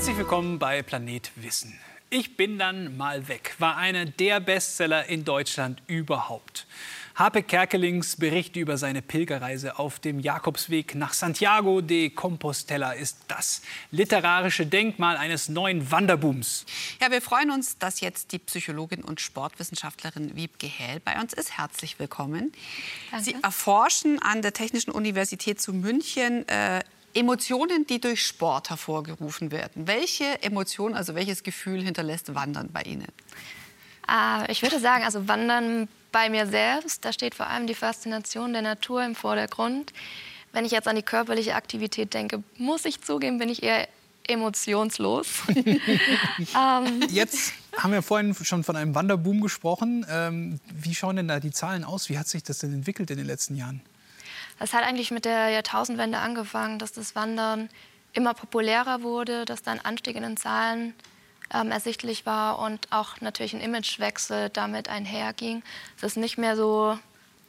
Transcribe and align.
Herzlich 0.00 0.16
willkommen 0.16 0.58
bei 0.58 0.82
Planet 0.82 1.30
Wissen. 1.36 1.78
Ich 2.08 2.38
bin 2.38 2.58
dann 2.58 2.96
mal 2.96 3.28
weg 3.28 3.54
war 3.58 3.76
einer 3.76 4.06
der 4.06 4.40
Bestseller 4.40 5.04
in 5.10 5.26
Deutschland 5.26 5.82
überhaupt. 5.88 6.66
Hape 7.16 7.42
Kerkelings 7.42 8.16
Bericht 8.16 8.56
über 8.56 8.78
seine 8.78 9.02
Pilgerreise 9.02 9.78
auf 9.78 9.98
dem 9.98 10.18
Jakobsweg 10.18 10.94
nach 10.94 11.12
Santiago 11.12 11.82
de 11.82 12.08
Compostela 12.08 12.92
ist 12.92 13.18
das 13.28 13.60
literarische 13.90 14.64
Denkmal 14.64 15.18
eines 15.18 15.50
neuen 15.50 15.90
Wanderbooms. 15.90 16.64
Ja, 17.02 17.10
wir 17.10 17.20
freuen 17.20 17.50
uns, 17.50 17.76
dass 17.76 18.00
jetzt 18.00 18.32
die 18.32 18.38
Psychologin 18.38 19.04
und 19.04 19.20
Sportwissenschaftlerin 19.20 20.34
Wiebke 20.34 20.66
Hähl 20.66 21.00
bei 21.00 21.20
uns 21.20 21.34
ist. 21.34 21.58
Herzlich 21.58 21.98
willkommen. 21.98 22.52
Danke. 23.10 23.24
Sie 23.26 23.36
erforschen 23.42 24.18
an 24.22 24.40
der 24.40 24.54
Technischen 24.54 24.92
Universität 24.92 25.60
zu 25.60 25.74
München 25.74 26.48
äh, 26.48 26.80
Emotionen, 27.14 27.86
die 27.86 28.00
durch 28.00 28.26
Sport 28.26 28.70
hervorgerufen 28.70 29.50
werden. 29.50 29.86
Welche 29.86 30.42
Emotion, 30.42 30.94
also 30.94 31.14
welches 31.14 31.42
Gefühl 31.42 31.82
hinterlässt 31.82 32.34
Wandern 32.34 32.70
bei 32.72 32.82
Ihnen? 32.82 33.08
Äh, 34.08 34.50
ich 34.50 34.62
würde 34.62 34.78
sagen, 34.78 35.04
also 35.04 35.26
Wandern 35.28 35.88
bei 36.12 36.28
mir 36.28 36.46
selbst, 36.46 37.04
da 37.04 37.12
steht 37.12 37.34
vor 37.34 37.46
allem 37.46 37.66
die 37.66 37.74
Faszination 37.74 38.52
der 38.52 38.62
Natur 38.62 39.04
im 39.04 39.14
Vordergrund. 39.14 39.92
Wenn 40.52 40.64
ich 40.64 40.72
jetzt 40.72 40.88
an 40.88 40.96
die 40.96 41.02
körperliche 41.02 41.54
Aktivität 41.54 42.12
denke, 42.14 42.42
muss 42.56 42.84
ich 42.84 43.00
zugeben, 43.00 43.38
bin 43.38 43.48
ich 43.48 43.62
eher 43.62 43.88
emotionslos. 44.26 45.26
ähm. 45.48 47.02
Jetzt 47.08 47.52
haben 47.76 47.92
wir 47.92 48.02
vorhin 48.02 48.34
schon 48.34 48.64
von 48.64 48.76
einem 48.76 48.94
Wanderboom 48.94 49.40
gesprochen. 49.40 50.04
Ähm, 50.08 50.60
wie 50.72 50.94
schauen 50.94 51.16
denn 51.16 51.28
da 51.28 51.40
die 51.40 51.52
Zahlen 51.52 51.84
aus? 51.84 52.08
Wie 52.08 52.18
hat 52.18 52.28
sich 52.28 52.42
das 52.42 52.58
denn 52.58 52.72
entwickelt 52.72 53.10
in 53.10 53.18
den 53.18 53.26
letzten 53.26 53.56
Jahren? 53.56 53.80
Das 54.60 54.74
hat 54.74 54.84
eigentlich 54.84 55.10
mit 55.10 55.24
der 55.24 55.48
Jahrtausendwende 55.48 56.18
angefangen, 56.18 56.78
dass 56.78 56.92
das 56.92 57.16
Wandern 57.16 57.70
immer 58.12 58.34
populärer 58.34 59.02
wurde, 59.02 59.46
dass 59.46 59.62
dann 59.62 59.80
Anstieg 59.80 60.16
in 60.16 60.22
den 60.22 60.36
Zahlen 60.36 60.94
ähm, 61.52 61.70
ersichtlich 61.70 62.26
war 62.26 62.58
und 62.58 62.86
auch 62.90 63.22
natürlich 63.22 63.54
ein 63.54 63.62
Imagewechsel 63.62 64.50
damit 64.50 64.90
einherging. 64.90 65.62
Es 65.96 66.02
ist 66.02 66.18
nicht 66.18 66.36
mehr 66.36 66.56
so 66.56 66.98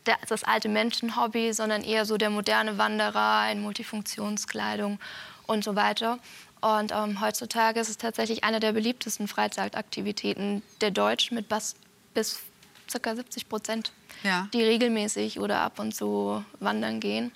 der, 0.06 0.18
das 0.30 0.46
alte 0.46 0.70
Menschenhobby, 0.70 1.52
sondern 1.52 1.84
eher 1.84 2.06
so 2.06 2.16
der 2.16 2.30
moderne 2.30 2.78
Wanderer 2.78 3.52
in 3.52 3.62
Multifunktionskleidung 3.62 4.98
und 5.48 5.66
so 5.66 5.76
weiter. 5.76 6.18
Und 6.62 6.94
ähm, 6.94 7.20
heutzutage 7.20 7.82
ist 7.82 7.90
es 7.90 7.98
tatsächlich 7.98 8.46
eine 8.46 8.62
der 8.62 8.72
beliebtesten 8.72 9.28
Freizeitaktivitäten 9.28 10.64
der 10.80 10.92
Deutschen 10.92 11.36
mit 11.36 11.50
bis, 11.50 11.76
bis 12.14 12.40
ca. 12.90 13.16
70 13.16 13.50
Prozent, 13.50 13.92
ja. 14.24 14.48
die 14.54 14.64
regelmäßig 14.64 15.40
oder 15.40 15.62
ab 15.62 15.80
und 15.80 15.94
zu 15.94 16.44
wandern 16.60 17.00
gehen. 17.00 17.32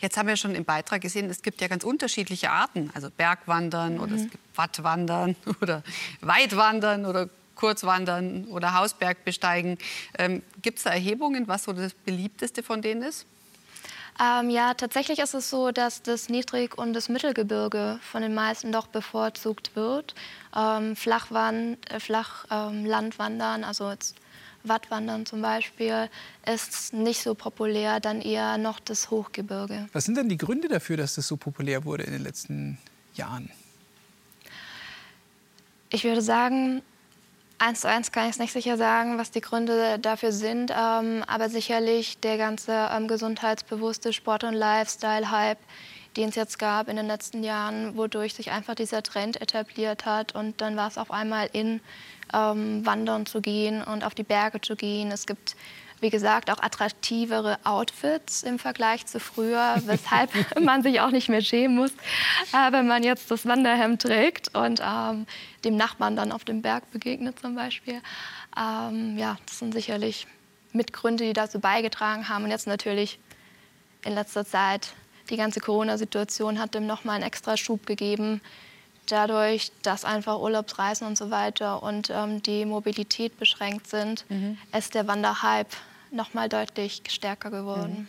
Jetzt 0.00 0.16
haben 0.16 0.28
wir 0.28 0.36
schon 0.36 0.54
im 0.54 0.64
Beitrag 0.64 1.00
gesehen, 1.00 1.28
es 1.28 1.42
gibt 1.42 1.60
ja 1.60 1.66
ganz 1.66 1.82
unterschiedliche 1.82 2.50
Arten. 2.50 2.90
Also 2.94 3.10
Bergwandern 3.10 3.94
mhm. 3.94 4.00
oder 4.00 4.14
es 4.14 4.22
gibt 4.22 4.38
Wattwandern 4.56 5.34
oder 5.60 5.82
Weitwandern 6.20 7.04
oder 7.04 7.28
Kurzwandern 7.56 8.44
oder 8.46 8.74
Hausberg 8.74 9.24
besteigen. 9.24 9.78
Ähm, 10.16 10.42
gibt 10.62 10.78
es 10.78 10.84
da 10.84 10.90
Erhebungen, 10.90 11.48
was 11.48 11.64
so 11.64 11.72
das 11.72 11.92
beliebteste 11.92 12.62
von 12.62 12.80
denen 12.80 13.02
ist? 13.02 13.26
Ähm, 14.20 14.50
ja, 14.50 14.74
tatsächlich 14.74 15.20
ist 15.20 15.34
es 15.34 15.48
so, 15.48 15.70
dass 15.70 16.02
das 16.02 16.28
Niedrig- 16.28 16.76
und 16.76 16.92
das 16.92 17.08
Mittelgebirge 17.08 18.00
von 18.02 18.22
den 18.22 18.34
meisten 18.34 18.72
doch 18.72 18.88
bevorzugt 18.88 19.76
wird. 19.76 20.14
Ähm, 20.56 20.96
Flachwand, 20.96 21.78
äh, 21.90 22.00
Flachlandwandern, 22.00 23.62
ähm, 23.62 23.68
also 23.68 23.90
jetzt 23.90 24.16
Wattwandern 24.64 25.26
zum 25.26 25.42
Beispiel, 25.42 26.08
ist 26.46 26.92
nicht 26.92 27.22
so 27.22 27.34
populär, 27.34 28.00
dann 28.00 28.20
eher 28.20 28.58
noch 28.58 28.80
das 28.80 29.10
Hochgebirge. 29.10 29.88
Was 29.92 30.04
sind 30.04 30.16
denn 30.16 30.28
die 30.28 30.38
Gründe 30.38 30.68
dafür, 30.68 30.96
dass 30.96 31.14
das 31.14 31.26
so 31.26 31.36
populär 31.36 31.84
wurde 31.84 32.04
in 32.04 32.12
den 32.12 32.22
letzten 32.22 32.78
Jahren? 33.14 33.50
Ich 35.90 36.04
würde 36.04 36.20
sagen, 36.20 36.82
eins 37.58 37.80
zu 37.80 37.88
eins 37.88 38.12
kann 38.12 38.24
ich 38.24 38.32
es 38.32 38.38
nicht 38.38 38.52
sicher 38.52 38.76
sagen, 38.76 39.18
was 39.18 39.30
die 39.30 39.40
Gründe 39.40 39.98
dafür 39.98 40.32
sind, 40.32 40.70
ähm, 40.70 41.24
aber 41.26 41.48
sicherlich 41.48 42.18
der 42.18 42.38
ganze 42.38 42.88
ähm, 42.92 43.08
gesundheitsbewusste 43.08 44.12
Sport- 44.12 44.44
und 44.44 44.54
Lifestyle-Hype, 44.54 45.58
den 46.16 46.30
es 46.30 46.34
jetzt 46.34 46.58
gab 46.58 46.88
in 46.88 46.96
den 46.96 47.06
letzten 47.06 47.42
Jahren, 47.42 47.96
wodurch 47.96 48.34
sich 48.34 48.50
einfach 48.50 48.74
dieser 48.74 49.02
Trend 49.02 49.40
etabliert 49.40 50.04
hat 50.04 50.34
und 50.34 50.60
dann 50.60 50.76
war 50.76 50.88
es 50.88 50.98
auf 50.98 51.10
einmal 51.10 51.48
in 51.52 51.80
ähm, 52.34 52.84
wandern 52.84 53.26
zu 53.26 53.40
gehen 53.40 53.82
und 53.82 54.04
auf 54.04 54.14
die 54.14 54.22
Berge 54.22 54.60
zu 54.60 54.76
gehen. 54.76 55.10
Es 55.10 55.26
gibt 55.26 55.56
wie 56.00 56.10
gesagt, 56.10 56.50
auch 56.50 56.62
attraktivere 56.62 57.58
Outfits 57.64 58.42
im 58.42 58.58
Vergleich 58.58 59.06
zu 59.06 59.20
früher, 59.20 59.76
weshalb 59.86 60.30
man 60.60 60.82
sich 60.82 61.00
auch 61.00 61.10
nicht 61.10 61.28
mehr 61.28 61.40
schämen 61.40 61.76
muss, 61.76 61.90
äh, 62.52 62.72
wenn 62.72 62.86
man 62.86 63.02
jetzt 63.02 63.30
das 63.30 63.46
Wanderhemd 63.46 64.02
trägt 64.02 64.54
und 64.54 64.80
ähm, 64.84 65.26
dem 65.64 65.76
Nachbarn 65.76 66.16
dann 66.16 66.32
auf 66.32 66.44
dem 66.44 66.62
Berg 66.62 66.90
begegnet 66.92 67.40
zum 67.40 67.54
Beispiel. 67.54 68.00
Ähm, 68.56 69.18
ja, 69.18 69.38
das 69.46 69.58
sind 69.58 69.72
sicherlich 69.72 70.26
Mitgründe, 70.72 71.24
die 71.24 71.32
dazu 71.32 71.58
beigetragen 71.58 72.28
haben. 72.28 72.44
Und 72.44 72.50
jetzt 72.50 72.66
natürlich 72.66 73.18
in 74.04 74.14
letzter 74.14 74.44
Zeit 74.44 74.92
die 75.30 75.36
ganze 75.36 75.60
Corona-Situation 75.60 76.58
hat 76.58 76.74
dem 76.74 76.86
nochmal 76.86 77.16
einen 77.16 77.24
extra 77.24 77.56
Schub 77.56 77.86
gegeben 77.86 78.40
dadurch, 79.12 79.72
dass 79.82 80.04
einfach 80.04 80.38
Urlaubsreisen 80.38 81.06
und 81.06 81.16
so 81.16 81.30
weiter 81.30 81.82
und 81.82 82.10
ähm, 82.10 82.42
die 82.42 82.64
Mobilität 82.64 83.38
beschränkt 83.38 83.88
sind, 83.88 84.24
mhm. 84.28 84.58
ist 84.76 84.94
der 84.94 85.06
Wanderhype 85.06 85.76
noch 86.10 86.34
mal 86.34 86.48
deutlich 86.48 87.02
stärker 87.08 87.50
geworden. 87.50 88.08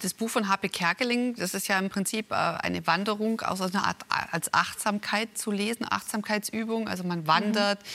Das 0.00 0.12
Buch 0.12 0.28
von 0.28 0.48
H.P. 0.48 0.68
Kerkeling, 0.68 1.34
das 1.36 1.54
ist 1.54 1.66
ja 1.68 1.78
im 1.78 1.88
Prinzip 1.88 2.30
äh, 2.30 2.34
eine 2.34 2.86
Wanderung 2.86 3.40
aus 3.40 3.60
einer 3.62 3.86
Art 3.86 4.04
als 4.08 4.52
Achtsamkeit 4.52 5.38
zu 5.38 5.50
lesen, 5.50 5.86
Achtsamkeitsübung. 5.88 6.88
Also 6.88 7.04
man 7.04 7.26
wandert, 7.26 7.80
mhm. 7.80 7.86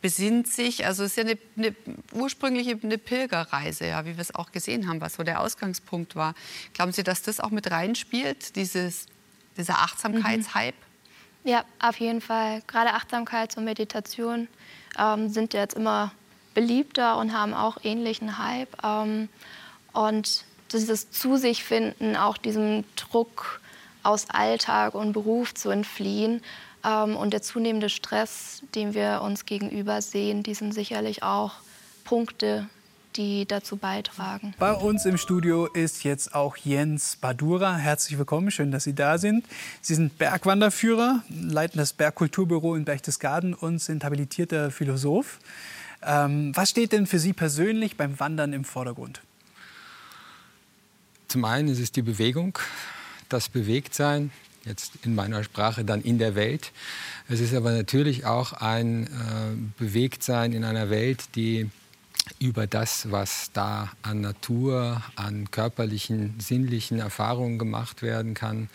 besinnt 0.00 0.48
sich. 0.48 0.86
Also 0.86 1.02
es 1.02 1.16
ist 1.16 1.16
ja 1.16 1.24
eine, 1.24 1.38
eine 1.56 1.74
ursprüngliche 2.12 2.78
eine 2.80 2.98
Pilgerreise, 2.98 3.86
ja, 3.86 4.04
wie 4.04 4.16
wir 4.16 4.20
es 4.20 4.34
auch 4.34 4.52
gesehen 4.52 4.88
haben, 4.88 5.00
was 5.00 5.14
so 5.14 5.24
der 5.24 5.40
Ausgangspunkt 5.40 6.14
war. 6.14 6.34
Glauben 6.72 6.92
Sie, 6.92 7.02
dass 7.02 7.22
das 7.22 7.40
auch 7.40 7.50
mit 7.50 7.68
reinspielt, 7.70 8.54
dieses, 8.54 9.06
dieser 9.56 9.80
Achtsamkeitshype? 9.80 10.76
Mhm. 10.78 10.85
Ja, 11.46 11.64
auf 11.78 12.00
jeden 12.00 12.20
Fall. 12.20 12.60
Gerade 12.66 12.94
Achtsamkeit 12.94 13.56
und 13.56 13.64
Meditation 13.64 14.48
ähm, 14.98 15.28
sind 15.28 15.54
jetzt 15.54 15.74
immer 15.74 16.10
beliebter 16.54 17.18
und 17.18 17.32
haben 17.32 17.54
auch 17.54 17.76
ähnlichen 17.84 18.36
Hype. 18.36 18.76
Ähm, 18.82 19.28
und 19.92 20.44
dieses 20.72 21.12
Zu 21.12 21.36
sich 21.36 21.62
finden, 21.62 22.16
auch 22.16 22.36
diesem 22.36 22.82
Druck 22.96 23.60
aus 24.02 24.28
Alltag 24.28 24.96
und 24.96 25.12
Beruf 25.12 25.54
zu 25.54 25.70
entfliehen 25.70 26.42
ähm, 26.84 27.14
und 27.14 27.32
der 27.32 27.42
zunehmende 27.42 27.90
Stress, 27.90 28.64
den 28.74 28.92
wir 28.92 29.20
uns 29.22 29.46
gegenüber 29.46 30.02
sehen, 30.02 30.42
die 30.42 30.54
sind 30.54 30.74
sicherlich 30.74 31.22
auch 31.22 31.52
Punkte, 32.02 32.68
die 33.16 33.46
dazu 33.46 33.76
beitragen. 33.76 34.54
Bei 34.58 34.72
uns 34.72 35.06
im 35.06 35.16
Studio 35.16 35.66
ist 35.66 36.04
jetzt 36.04 36.34
auch 36.34 36.56
Jens 36.56 37.16
Badura. 37.16 37.76
Herzlich 37.76 38.18
willkommen, 38.18 38.50
schön, 38.50 38.70
dass 38.70 38.84
Sie 38.84 38.94
da 38.94 39.18
sind. 39.18 39.46
Sie 39.80 39.94
sind 39.94 40.18
Bergwanderführer, 40.18 41.22
leiten 41.28 41.78
das 41.78 41.92
Bergkulturbüro 41.92 42.74
in 42.74 42.84
Berchtesgaden 42.84 43.54
und 43.54 43.80
sind 43.80 44.04
habilitierter 44.04 44.70
Philosoph. 44.70 45.38
Ähm, 46.02 46.52
was 46.54 46.70
steht 46.70 46.92
denn 46.92 47.06
für 47.06 47.18
Sie 47.18 47.32
persönlich 47.32 47.96
beim 47.96 48.18
Wandern 48.20 48.52
im 48.52 48.64
Vordergrund? 48.64 49.22
Zum 51.28 51.44
einen 51.44 51.68
ist 51.68 51.80
es 51.80 51.90
die 51.90 52.02
Bewegung, 52.02 52.58
das 53.28 53.48
Bewegtsein, 53.48 54.30
jetzt 54.64 54.92
in 55.02 55.14
meiner 55.14 55.42
Sprache 55.42 55.84
dann 55.84 56.02
in 56.02 56.18
der 56.18 56.34
Welt. 56.34 56.72
Es 57.28 57.40
ist 57.40 57.54
aber 57.54 57.72
natürlich 57.72 58.26
auch 58.26 58.52
ein 58.52 59.04
äh, 59.04 59.08
Bewegtsein 59.78 60.52
in 60.52 60.64
einer 60.64 60.90
Welt, 60.90 61.24
die 61.34 61.70
über 62.38 62.66
das, 62.66 63.10
was 63.10 63.50
da 63.52 63.92
an 64.02 64.20
Natur, 64.20 65.02
an 65.14 65.50
körperlichen, 65.50 66.34
sinnlichen 66.38 66.98
Erfahrungen 66.98 67.58
gemacht 67.58 68.02
werden 68.02 68.34
kann, 68.34 68.68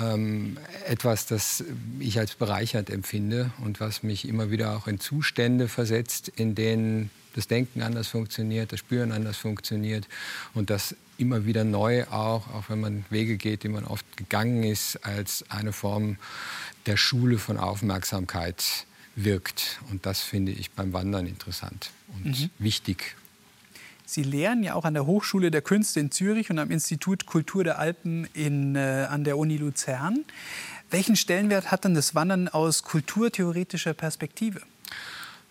ähm, 0.00 0.58
etwas, 0.86 1.26
das 1.26 1.64
ich 1.98 2.18
als 2.18 2.34
bereichert 2.34 2.90
empfinde 2.90 3.50
und 3.62 3.80
was 3.80 4.02
mich 4.02 4.26
immer 4.28 4.50
wieder 4.50 4.76
auch 4.76 4.86
in 4.86 5.00
Zustände 5.00 5.68
versetzt, 5.68 6.28
in 6.28 6.54
denen 6.54 7.10
das 7.34 7.48
Denken 7.48 7.82
anders 7.82 8.08
funktioniert, 8.08 8.72
das 8.72 8.78
Spüren 8.78 9.12
anders 9.12 9.36
funktioniert 9.36 10.06
und 10.54 10.70
das 10.70 10.94
immer 11.18 11.46
wieder 11.46 11.64
neu 11.64 12.04
auch, 12.04 12.48
auch 12.48 12.64
wenn 12.68 12.80
man 12.80 13.04
Wege 13.10 13.36
geht, 13.36 13.64
die 13.64 13.68
man 13.68 13.84
oft 13.84 14.16
gegangen 14.16 14.62
ist, 14.62 15.04
als 15.04 15.44
eine 15.48 15.72
Form 15.72 16.16
der 16.86 16.96
Schule 16.96 17.38
von 17.38 17.58
Aufmerksamkeit 17.58 18.86
wirkt. 19.16 19.80
Und 19.90 20.06
das 20.06 20.20
finde 20.20 20.52
ich 20.52 20.70
beim 20.70 20.92
Wandern 20.92 21.26
interessant 21.26 21.90
und 22.14 22.40
mhm. 22.40 22.50
wichtig. 22.58 23.16
Sie 24.06 24.22
lehren 24.22 24.62
ja 24.62 24.74
auch 24.74 24.84
an 24.84 24.94
der 24.94 25.06
Hochschule 25.06 25.50
der 25.50 25.62
Künste 25.62 25.98
in 25.98 26.10
Zürich 26.10 26.50
und 26.50 26.58
am 26.58 26.70
Institut 26.70 27.26
Kultur 27.26 27.64
der 27.64 27.78
Alpen 27.78 28.28
in, 28.34 28.76
äh, 28.76 29.06
an 29.08 29.24
der 29.24 29.38
Uni 29.38 29.56
Luzern. 29.56 30.24
Welchen 30.90 31.16
Stellenwert 31.16 31.70
hat 31.70 31.84
denn 31.84 31.94
das 31.94 32.14
Wandern 32.14 32.48
aus 32.48 32.82
kulturtheoretischer 32.82 33.94
Perspektive? 33.94 34.60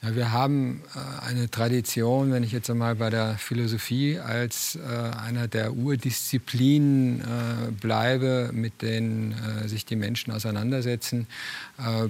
Ja, 0.04 0.16
wir 0.16 0.32
haben 0.34 0.82
äh, 0.96 1.28
eine 1.30 1.50
Tradition, 1.50 2.34
wenn 2.34 2.44
ich 2.44 2.52
jetzt 2.52 2.70
einmal 2.70 2.96
bei 2.96 3.10
der 3.10 3.38
Philosophie 3.38 4.20
als 4.20 4.76
äh, 4.76 4.80
einer 5.18 5.48
der 5.48 5.74
Urdisziplinen 5.74 7.22
äh, 7.22 7.72
bleibe, 7.72 8.50
mit 8.52 8.82
denen 8.82 9.34
sich 9.66 9.86
die 9.86 9.96
Menschen 9.96 10.34
auseinandersetzen, 10.34 11.28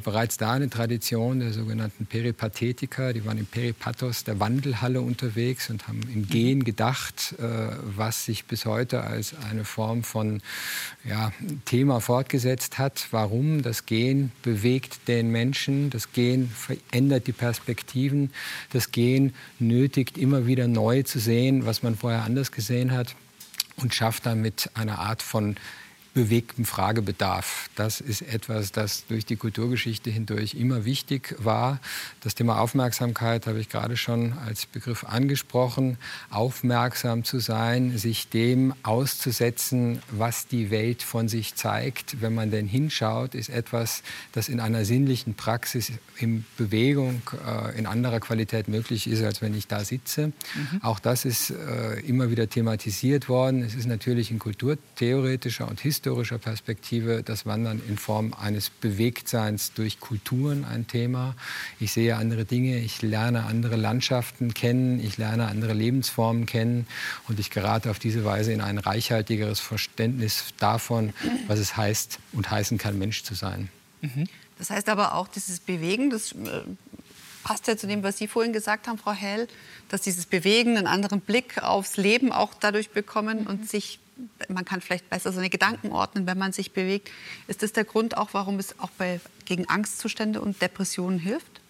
bereits 0.03 0.37
da 0.37 0.53
eine 0.53 0.69
Tradition 0.69 1.39
der 1.39 1.53
sogenannten 1.53 2.05
Peripathetiker. 2.05 3.13
Die 3.13 3.25
waren 3.25 3.37
im 3.37 3.45
Peripathos 3.45 4.23
der 4.23 4.39
Wandelhalle 4.39 5.01
unterwegs 5.01 5.69
und 5.69 5.87
haben 5.87 6.01
im 6.13 6.27
Gehen 6.27 6.63
gedacht, 6.63 7.35
was 7.95 8.25
sich 8.25 8.45
bis 8.45 8.65
heute 8.65 9.01
als 9.01 9.35
eine 9.49 9.65
Form 9.65 10.03
von 10.03 10.41
ja, 11.03 11.31
Thema 11.65 11.99
fortgesetzt 12.01 12.77
hat. 12.77 13.07
Warum? 13.11 13.61
Das 13.61 13.85
Gehen 13.85 14.31
bewegt 14.41 15.07
den 15.07 15.29
Menschen, 15.29 15.89
das 15.89 16.11
Gehen 16.13 16.49
verändert 16.49 17.27
die 17.27 17.33
Perspektive 17.33 17.82
Perspektiven. 17.83 18.31
Das 18.71 18.91
Gehen 18.91 19.33
nötigt 19.59 20.17
immer 20.17 20.47
wieder 20.47 20.67
neu 20.67 21.03
zu 21.03 21.19
sehen, 21.19 21.65
was 21.65 21.83
man 21.83 21.95
vorher 21.95 22.23
anders 22.23 22.51
gesehen 22.51 22.91
hat 22.91 23.15
und 23.75 23.93
schafft 23.93 24.25
damit 24.25 24.69
eine 24.73 24.99
Art 24.99 25.21
von 25.21 25.55
bewegten 26.13 26.65
Fragebedarf. 26.65 27.69
Das 27.75 27.99
ist 27.99 28.21
etwas, 28.21 28.71
das 28.71 29.05
durch 29.07 29.25
die 29.25 29.35
Kulturgeschichte 29.35 30.09
hindurch 30.11 30.53
immer 30.53 30.85
wichtig 30.85 31.35
war. 31.39 31.79
Das 32.21 32.35
Thema 32.35 32.59
Aufmerksamkeit 32.59 33.47
habe 33.47 33.59
ich 33.59 33.69
gerade 33.69 33.97
schon 33.97 34.33
als 34.33 34.65
Begriff 34.67 35.03
angesprochen. 35.03 35.97
Aufmerksam 36.29 37.23
zu 37.23 37.39
sein, 37.39 37.97
sich 37.97 38.29
dem 38.29 38.73
auszusetzen, 38.83 40.01
was 40.11 40.47
die 40.47 40.69
Welt 40.69 41.01
von 41.01 41.27
sich 41.27 41.55
zeigt, 41.55 42.21
wenn 42.21 42.35
man 42.35 42.51
denn 42.51 42.67
hinschaut, 42.67 43.33
ist 43.33 43.49
etwas, 43.49 44.03
das 44.33 44.49
in 44.49 44.59
einer 44.59 44.85
sinnlichen 44.85 45.33
Praxis 45.33 45.91
in 46.19 46.45
Bewegung 46.57 47.21
äh, 47.45 47.77
in 47.77 47.87
anderer 47.87 48.19
Qualität 48.19 48.67
möglich 48.67 49.07
ist, 49.07 49.23
als 49.23 49.41
wenn 49.41 49.55
ich 49.55 49.67
da 49.67 49.83
sitze. 49.83 50.27
Mhm. 50.27 50.81
Auch 50.83 50.99
das 50.99 51.25
ist 51.25 51.49
äh, 51.49 51.99
immer 52.01 52.29
wieder 52.29 52.47
thematisiert 52.47 53.29
worden. 53.29 53.63
Es 53.63 53.73
ist 53.73 53.87
natürlich 53.87 54.29
in 54.29 54.37
kulturtheoretischer 54.37 55.67
und 55.67 55.79
historischer 55.79 56.02
historischer 56.03 56.37
Perspektive 56.37 57.23
das 57.23 57.45
Wandern 57.45 57.81
in 57.87 57.97
Form 57.97 58.33
eines 58.33 58.69
Bewegtseins 58.69 59.71
durch 59.71 60.01
Kulturen 60.01 60.65
ein 60.65 60.85
Thema. 60.85 61.33
Ich 61.79 61.93
sehe 61.93 62.17
andere 62.17 62.43
Dinge, 62.43 62.77
ich 62.79 63.01
lerne 63.01 63.45
andere 63.45 63.77
Landschaften 63.77 64.53
kennen, 64.53 64.99
ich 64.99 65.17
lerne 65.17 65.47
andere 65.47 65.71
Lebensformen 65.71 66.45
kennen 66.45 66.87
und 67.29 67.39
ich 67.39 67.51
gerate 67.51 67.89
auf 67.89 67.99
diese 67.99 68.25
Weise 68.25 68.51
in 68.51 68.59
ein 68.59 68.79
reichhaltigeres 68.79 69.61
Verständnis 69.61 70.43
davon, 70.59 71.13
was 71.47 71.59
es 71.59 71.77
heißt 71.77 72.19
und 72.33 72.51
heißen 72.51 72.77
kann, 72.77 72.99
Mensch 72.99 73.23
zu 73.23 73.33
sein. 73.33 73.69
Mhm. 74.01 74.25
Das 74.57 74.71
heißt 74.71 74.89
aber 74.89 75.15
auch, 75.15 75.29
dieses 75.29 75.61
Bewegen, 75.61 76.09
das 76.09 76.33
äh, 76.33 76.63
passt 77.45 77.67
ja 77.67 77.77
zu 77.77 77.87
dem, 77.87 78.03
was 78.03 78.17
Sie 78.17 78.27
vorhin 78.27 78.51
gesagt 78.51 78.89
haben, 78.89 78.97
Frau 78.97 79.13
Hell, 79.13 79.47
dass 79.87 80.01
dieses 80.01 80.25
Bewegen 80.25 80.75
einen 80.75 80.87
anderen 80.87 81.21
Blick 81.21 81.63
aufs 81.63 81.95
Leben 81.95 82.33
auch 82.33 82.53
dadurch 82.59 82.89
bekommen 82.89 83.43
mhm. 83.43 83.47
und 83.47 83.69
sich 83.69 83.99
man 84.47 84.65
kann 84.65 84.81
vielleicht 84.81 85.09
besser 85.09 85.31
seine 85.31 85.49
Gedanken 85.49 85.91
ordnen, 85.91 86.27
wenn 86.27 86.37
man 86.37 86.53
sich 86.53 86.71
bewegt. 86.71 87.09
Ist 87.47 87.63
das 87.63 87.73
der 87.73 87.83
Grund 87.83 88.17
auch, 88.17 88.29
warum 88.33 88.59
es 88.59 88.79
auch 88.79 88.91
bei, 88.97 89.19
gegen 89.45 89.67
Angstzustände 89.69 90.41
und 90.41 90.61
Depressionen 90.61 91.19
hilft? 91.19 91.61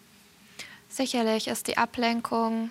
Sicherlich 0.90 1.48
ist 1.48 1.68
die 1.68 1.78
Ablenkung 1.78 2.70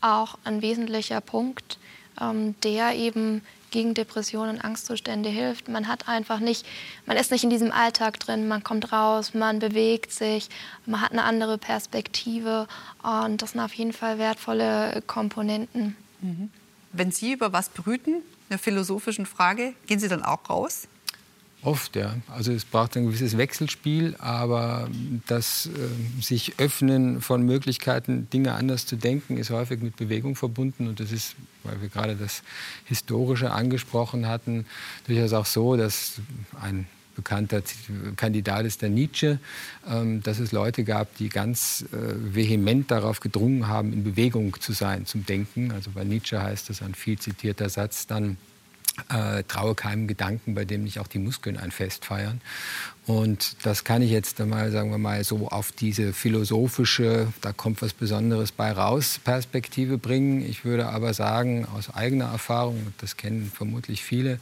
auch 0.00 0.36
ein 0.44 0.60
wesentlicher 0.60 1.20
Punkt, 1.20 1.78
ähm, 2.20 2.54
der 2.62 2.94
eben 2.94 3.42
gegen 3.70 3.94
Depressionen 3.94 4.56
und 4.56 4.64
Angstzustände 4.64 5.30
hilft. 5.30 5.68
Man 5.68 5.88
hat 5.88 6.06
einfach 6.06 6.38
nicht, 6.38 6.66
man 7.06 7.16
ist 7.16 7.32
nicht 7.32 7.42
in 7.42 7.50
diesem 7.50 7.72
Alltag 7.72 8.20
drin, 8.20 8.46
man 8.46 8.62
kommt 8.62 8.92
raus, 8.92 9.32
man 9.32 9.58
bewegt 9.58 10.12
sich, 10.12 10.48
man 10.84 11.00
hat 11.00 11.12
eine 11.12 11.24
andere 11.24 11.58
Perspektive 11.58 12.68
und 13.02 13.42
das 13.42 13.52
sind 13.52 13.60
auf 13.60 13.72
jeden 13.74 13.92
Fall 13.92 14.18
wertvolle 14.18 15.02
Komponenten. 15.06 15.96
Mhm. 16.20 16.50
Wenn 16.92 17.10
Sie 17.10 17.32
über 17.32 17.54
was 17.54 17.70
brüten, 17.70 18.16
einer 18.52 18.58
philosophischen 18.58 19.26
Frage, 19.26 19.74
gehen 19.86 19.98
Sie 19.98 20.08
dann 20.08 20.22
auch 20.22 20.48
raus? 20.48 20.86
Oft, 21.64 21.94
ja. 21.94 22.16
Also 22.28 22.52
es 22.52 22.64
braucht 22.64 22.96
ein 22.96 23.06
gewisses 23.06 23.36
Wechselspiel, 23.36 24.16
aber 24.18 24.88
das 25.28 25.66
äh, 25.66 26.20
sich 26.20 26.58
öffnen 26.58 27.20
von 27.20 27.42
Möglichkeiten, 27.44 28.28
Dinge 28.30 28.54
anders 28.54 28.84
zu 28.84 28.96
denken, 28.96 29.36
ist 29.36 29.50
häufig 29.50 29.80
mit 29.80 29.94
Bewegung 29.96 30.34
verbunden. 30.34 30.88
Und 30.88 30.98
das 30.98 31.12
ist, 31.12 31.36
weil 31.62 31.80
wir 31.80 31.88
gerade 31.88 32.16
das 32.16 32.42
Historische 32.86 33.52
angesprochen 33.52 34.26
hatten, 34.26 34.66
durchaus 35.06 35.32
auch 35.34 35.46
so, 35.46 35.76
dass 35.76 36.14
ein 36.60 36.88
bekannter 37.14 37.62
Kandidat 38.16 38.66
ist 38.66 38.82
der 38.82 38.88
Nietzsche, 38.88 39.38
ähm, 39.88 40.22
dass 40.22 40.38
es 40.38 40.52
Leute 40.52 40.84
gab, 40.84 41.16
die 41.16 41.28
ganz 41.28 41.84
äh, 41.92 42.34
vehement 42.34 42.90
darauf 42.90 43.20
gedrungen 43.20 43.68
haben, 43.68 43.92
in 43.92 44.04
Bewegung 44.04 44.60
zu 44.60 44.72
sein 44.72 45.06
zum 45.06 45.26
Denken. 45.26 45.72
Also 45.72 45.90
bei 45.90 46.04
Nietzsche 46.04 46.42
heißt 46.42 46.68
das 46.70 46.82
ein 46.82 46.94
viel 46.94 47.18
zitierter 47.18 47.68
Satz 47.68 48.06
dann, 48.06 48.36
äh, 49.08 49.42
traue 49.44 49.74
keinem 49.74 50.06
Gedanken, 50.06 50.54
bei 50.54 50.64
dem 50.64 50.84
nicht 50.84 50.98
auch 50.98 51.06
die 51.06 51.18
Muskeln 51.18 51.56
ein 51.56 51.70
Fest 51.70 52.04
feiern. 52.04 52.40
Und 53.06 53.56
das 53.64 53.84
kann 53.84 54.02
ich 54.02 54.10
jetzt 54.10 54.40
einmal, 54.40 54.70
sagen 54.70 54.90
wir 54.90 54.98
mal, 54.98 55.24
so 55.24 55.48
auf 55.48 55.72
diese 55.72 56.12
philosophische, 56.12 57.32
da 57.40 57.52
kommt 57.52 57.80
was 57.82 57.94
Besonderes 57.94 58.52
bei 58.52 58.70
raus, 58.70 59.18
Perspektive 59.22 59.98
bringen. 59.98 60.44
Ich 60.44 60.64
würde 60.64 60.88
aber 60.88 61.14
sagen, 61.14 61.66
aus 61.74 61.92
eigener 61.94 62.26
Erfahrung, 62.26 62.92
das 62.98 63.16
kennen 63.16 63.50
vermutlich 63.52 64.02
viele, 64.02 64.38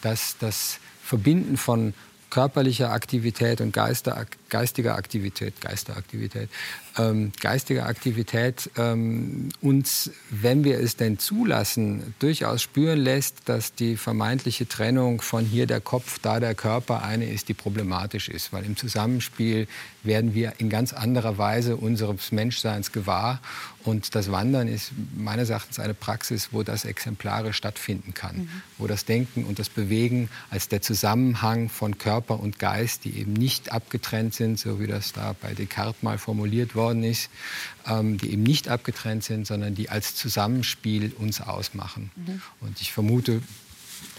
dass 0.00 0.36
das 0.38 0.78
Verbinden 1.02 1.56
von 1.56 1.92
körperlicher 2.30 2.90
Aktivität 2.90 3.60
und 3.60 3.72
Geister, 3.72 4.26
geistiger 4.48 4.96
Aktivität, 4.96 5.60
Geisteraktivität, 5.60 6.50
ähm, 6.98 7.32
geistige 7.40 7.84
Aktivität 7.84 8.70
ähm, 8.76 9.50
uns, 9.60 10.10
wenn 10.30 10.64
wir 10.64 10.78
es 10.80 10.96
denn 10.96 11.18
zulassen, 11.18 12.14
durchaus 12.18 12.62
spüren 12.62 12.98
lässt, 12.98 13.48
dass 13.48 13.74
die 13.74 13.96
vermeintliche 13.96 14.68
Trennung 14.68 15.20
von 15.20 15.44
hier 15.44 15.66
der 15.66 15.80
Kopf, 15.80 16.18
da 16.20 16.40
der 16.40 16.54
Körper 16.54 17.02
eine 17.02 17.26
ist, 17.26 17.48
die 17.48 17.54
problematisch 17.54 18.28
ist. 18.28 18.52
Weil 18.52 18.64
im 18.64 18.76
Zusammenspiel 18.76 19.68
werden 20.02 20.34
wir 20.34 20.54
in 20.58 20.70
ganz 20.70 20.92
anderer 20.92 21.38
Weise 21.38 21.76
unseres 21.76 22.32
Menschseins 22.32 22.92
gewahr. 22.92 23.40
Und 23.84 24.14
das 24.14 24.30
Wandern 24.30 24.68
ist 24.68 24.92
meines 25.16 25.50
Erachtens 25.50 25.78
eine 25.78 25.94
Praxis, 25.94 26.48
wo 26.52 26.62
das 26.62 26.84
exemplarisch 26.84 27.56
stattfinden 27.56 28.12
kann. 28.12 28.36
Mhm. 28.36 28.48
Wo 28.76 28.86
das 28.86 29.04
Denken 29.04 29.44
und 29.44 29.58
das 29.58 29.68
Bewegen 29.68 30.28
als 30.50 30.68
der 30.68 30.82
Zusammenhang 30.82 31.68
von 31.68 31.96
Körper 31.96 32.40
und 32.40 32.58
Geist, 32.58 33.04
die 33.04 33.18
eben 33.18 33.32
nicht 33.32 33.72
abgetrennt 33.72 34.34
sind, 34.34 34.58
so 34.58 34.80
wie 34.80 34.86
das 34.86 35.12
da 35.12 35.34
bei 35.40 35.54
Descartes 35.54 36.02
mal 36.02 36.18
formuliert 36.18 36.74
worden 36.74 36.87
worden 36.88 37.04
ist, 37.04 37.30
ähm, 37.86 38.16
die 38.18 38.32
eben 38.32 38.42
nicht 38.42 38.68
abgetrennt 38.68 39.24
sind, 39.24 39.46
sondern 39.46 39.74
die 39.74 39.90
als 39.90 40.14
Zusammenspiel 40.14 41.12
uns 41.18 41.40
ausmachen. 41.40 42.10
Mhm. 42.16 42.42
Und 42.60 42.80
ich 42.80 42.92
vermute, 42.92 43.42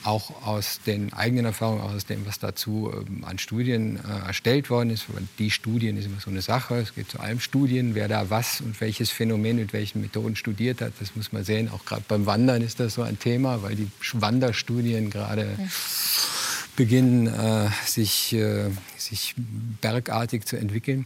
auch 0.04 0.46
aus 0.46 0.80
den 0.86 1.14
eigenen 1.14 1.46
Erfahrungen, 1.46 1.82
auch 1.82 1.94
aus 1.94 2.06
dem, 2.06 2.26
was 2.26 2.40
dazu 2.40 2.92
ähm, 2.94 3.24
an 3.24 3.38
Studien 3.38 3.98
äh, 3.98 4.28
erstellt 4.28 4.70
worden 4.70 4.90
ist. 4.90 5.06
Die 5.40 5.52
Studien 5.52 5.98
ist 5.98 6.06
immer 6.06 6.20
so 6.20 6.30
eine 6.30 6.42
Sache. 6.42 6.76
Es 6.76 6.96
geht 6.96 7.10
zu 7.10 7.20
allen 7.20 7.40
Studien, 7.40 7.96
wer 7.96 8.08
da 8.08 8.30
was 8.30 8.62
und 8.62 8.80
welches 8.82 9.10
Phänomen 9.10 9.58
mit 9.58 9.74
welchen 9.74 10.02
Methoden 10.02 10.36
studiert 10.36 10.82
hat. 10.82 10.94
Das 11.00 11.16
muss 11.16 11.32
man 11.32 11.44
sehen. 11.44 11.70
Auch 11.70 11.86
gerade 11.86 12.04
beim 12.08 12.26
Wandern 12.26 12.62
ist 12.62 12.80
das 12.80 12.96
so 12.96 13.02
ein 13.02 13.20
Thema, 13.20 13.62
weil 13.64 13.76
die 13.76 13.88
Wanderstudien 14.14 15.10
gerade 15.10 15.46
mhm. 15.46 15.70
beginnen, 16.76 17.28
äh, 17.28 17.70
sich, 17.86 18.34
äh, 18.34 18.70
sich 18.98 19.36
bergartig 19.82 20.46
zu 20.46 20.58
entwickeln. 20.58 21.06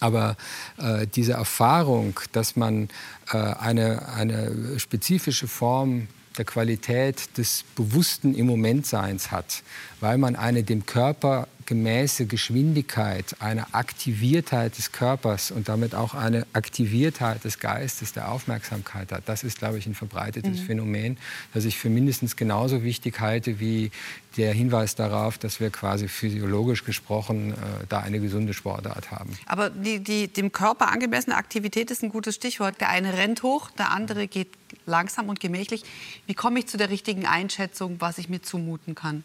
Aber 0.00 0.36
äh, 0.78 1.06
diese 1.06 1.32
Erfahrung, 1.32 2.20
dass 2.32 2.56
man 2.56 2.88
äh, 3.32 3.36
eine, 3.36 4.08
eine 4.08 4.78
spezifische 4.78 5.48
Form 5.48 6.08
der 6.36 6.44
Qualität 6.44 7.38
des 7.38 7.64
bewussten 7.74 8.34
im 8.34 8.46
Momentseins 8.46 9.30
hat, 9.30 9.62
weil 10.00 10.18
man 10.18 10.36
eine 10.36 10.62
dem 10.62 10.84
Körper 10.84 11.48
gemäße 11.66 12.26
Geschwindigkeit, 12.26 13.36
eine 13.40 13.74
Aktiviertheit 13.74 14.78
des 14.78 14.92
Körpers 14.92 15.50
und 15.50 15.68
damit 15.68 15.94
auch 15.94 16.14
eine 16.14 16.46
Aktiviertheit 16.52 17.44
des 17.44 17.58
Geistes, 17.58 18.12
der 18.12 18.30
Aufmerksamkeit 18.30 19.12
hat. 19.12 19.24
Das 19.26 19.44
ist, 19.44 19.58
glaube 19.58 19.78
ich, 19.78 19.86
ein 19.86 19.94
verbreitetes 19.94 20.60
mhm. 20.60 20.64
Phänomen, 20.66 21.18
das 21.52 21.64
ich 21.64 21.76
für 21.76 21.90
mindestens 21.90 22.36
genauso 22.36 22.82
wichtig 22.82 23.20
halte 23.20 23.60
wie 23.60 23.90
der 24.36 24.52
Hinweis 24.52 24.94
darauf, 24.94 25.38
dass 25.38 25.60
wir 25.60 25.70
quasi 25.70 26.08
physiologisch 26.08 26.84
gesprochen 26.84 27.52
äh, 27.52 27.54
da 27.88 28.00
eine 28.00 28.20
gesunde 28.20 28.54
Sportart 28.54 29.10
haben. 29.10 29.36
Aber 29.46 29.70
die, 29.70 30.00
die 30.00 30.28
dem 30.28 30.52
Körper 30.52 30.92
angemessene 30.92 31.36
Aktivität 31.36 31.90
ist 31.90 32.02
ein 32.02 32.10
gutes 32.10 32.34
Stichwort. 32.34 32.80
Der 32.80 32.90
eine 32.90 33.14
rennt 33.14 33.42
hoch, 33.42 33.70
der 33.70 33.90
andere 33.90 34.28
geht 34.28 34.48
langsam 34.84 35.28
und 35.28 35.40
gemächlich. 35.40 35.84
Wie 36.26 36.34
komme 36.34 36.58
ich 36.58 36.66
zu 36.66 36.76
der 36.76 36.90
richtigen 36.90 37.26
Einschätzung, 37.26 37.96
was 38.00 38.18
ich 38.18 38.28
mir 38.28 38.42
zumuten 38.42 38.94
kann? 38.94 39.24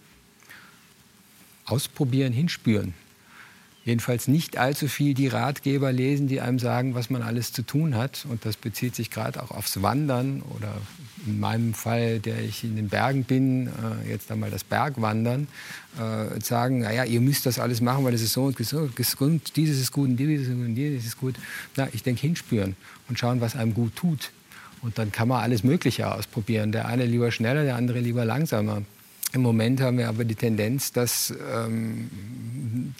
Ausprobieren, 1.65 2.34
hinspüren. 2.34 2.94
jedenfalls 3.84 4.27
nicht 4.27 4.58
allzu 4.58 4.88
viel 4.88 5.13
die 5.15 5.27
Ratgeber 5.27 5.91
lesen, 5.91 6.27
die 6.27 6.39
einem 6.39 6.60
sagen, 6.60 6.94
was 6.94 7.10
man 7.10 7.24
alles 7.24 7.51
zu 7.51 7.63
tun 7.63 7.96
hat. 7.96 8.25
Und 8.30 8.46
das 8.46 8.56
bezieht 8.56 8.96
sich 8.96 9.10
gerade 9.10 9.41
auch 9.41 9.51
aufs 9.51 9.82
Wandern 9.82 10.44
oder 10.56 10.75
in 11.25 11.39
meinem 11.39 11.74
Fall, 11.74 12.20
der 12.20 12.41
ich 12.41 12.63
in 12.63 12.75
den 12.75 12.89
Bergen 12.89 13.24
bin, 13.24 13.68
äh, 13.68 14.10
jetzt 14.10 14.32
einmal 14.32 14.51
das 14.51 14.63
Bergwandern, 14.63 15.48
äh, 15.98 16.39
sagen, 16.41 16.80
naja, 16.80 17.06
ihr 17.06 17.22
müsst 17.22 17.46
das 17.46 17.60
alles 17.60 17.82
machen, 17.82 18.03
weil 18.03 18.12
das 18.12 18.22
ist 18.22 18.34
so 18.34 18.44
und 18.44 18.56
gesund, 18.56 19.56
dieses 19.56 19.80
ist 19.80 19.91
gut 19.91 20.10
und 20.10 20.18
dieses 20.18 20.48
ist 20.48 20.53
gut 20.53 20.65
und 20.65 20.75
dieses 20.75 21.06
ist 21.06 21.20
gut. 21.20 21.36
Na, 21.75 21.88
ich 21.94 22.03
denke 22.03 22.22
hinspüren 22.22 22.75
und 23.08 23.20
schauen, 23.20 23.41
was 23.41 23.56
einem 23.56 23.74
gut 23.74 23.96
tut. 23.96 24.32
Und 24.82 24.98
dann 24.98 25.12
kann 25.12 25.27
man 25.27 25.41
alles 25.44 25.63
Mögliche 25.63 26.12
ausprobieren. 26.12 26.72
Der 26.72 26.88
eine 26.88 27.06
lieber 27.06 27.32
schneller, 27.32 27.63
der 27.63 27.75
andere 27.75 28.00
lieber 28.00 28.25
langsamer. 28.25 28.82
Im 29.34 29.42
Moment 29.42 29.80
haben 29.82 29.98
wir 29.98 30.10
aber 30.10 30.26
die 30.26 30.36
Tendenz, 30.36 30.92
dass 30.92 31.34
ähm, 31.54 32.10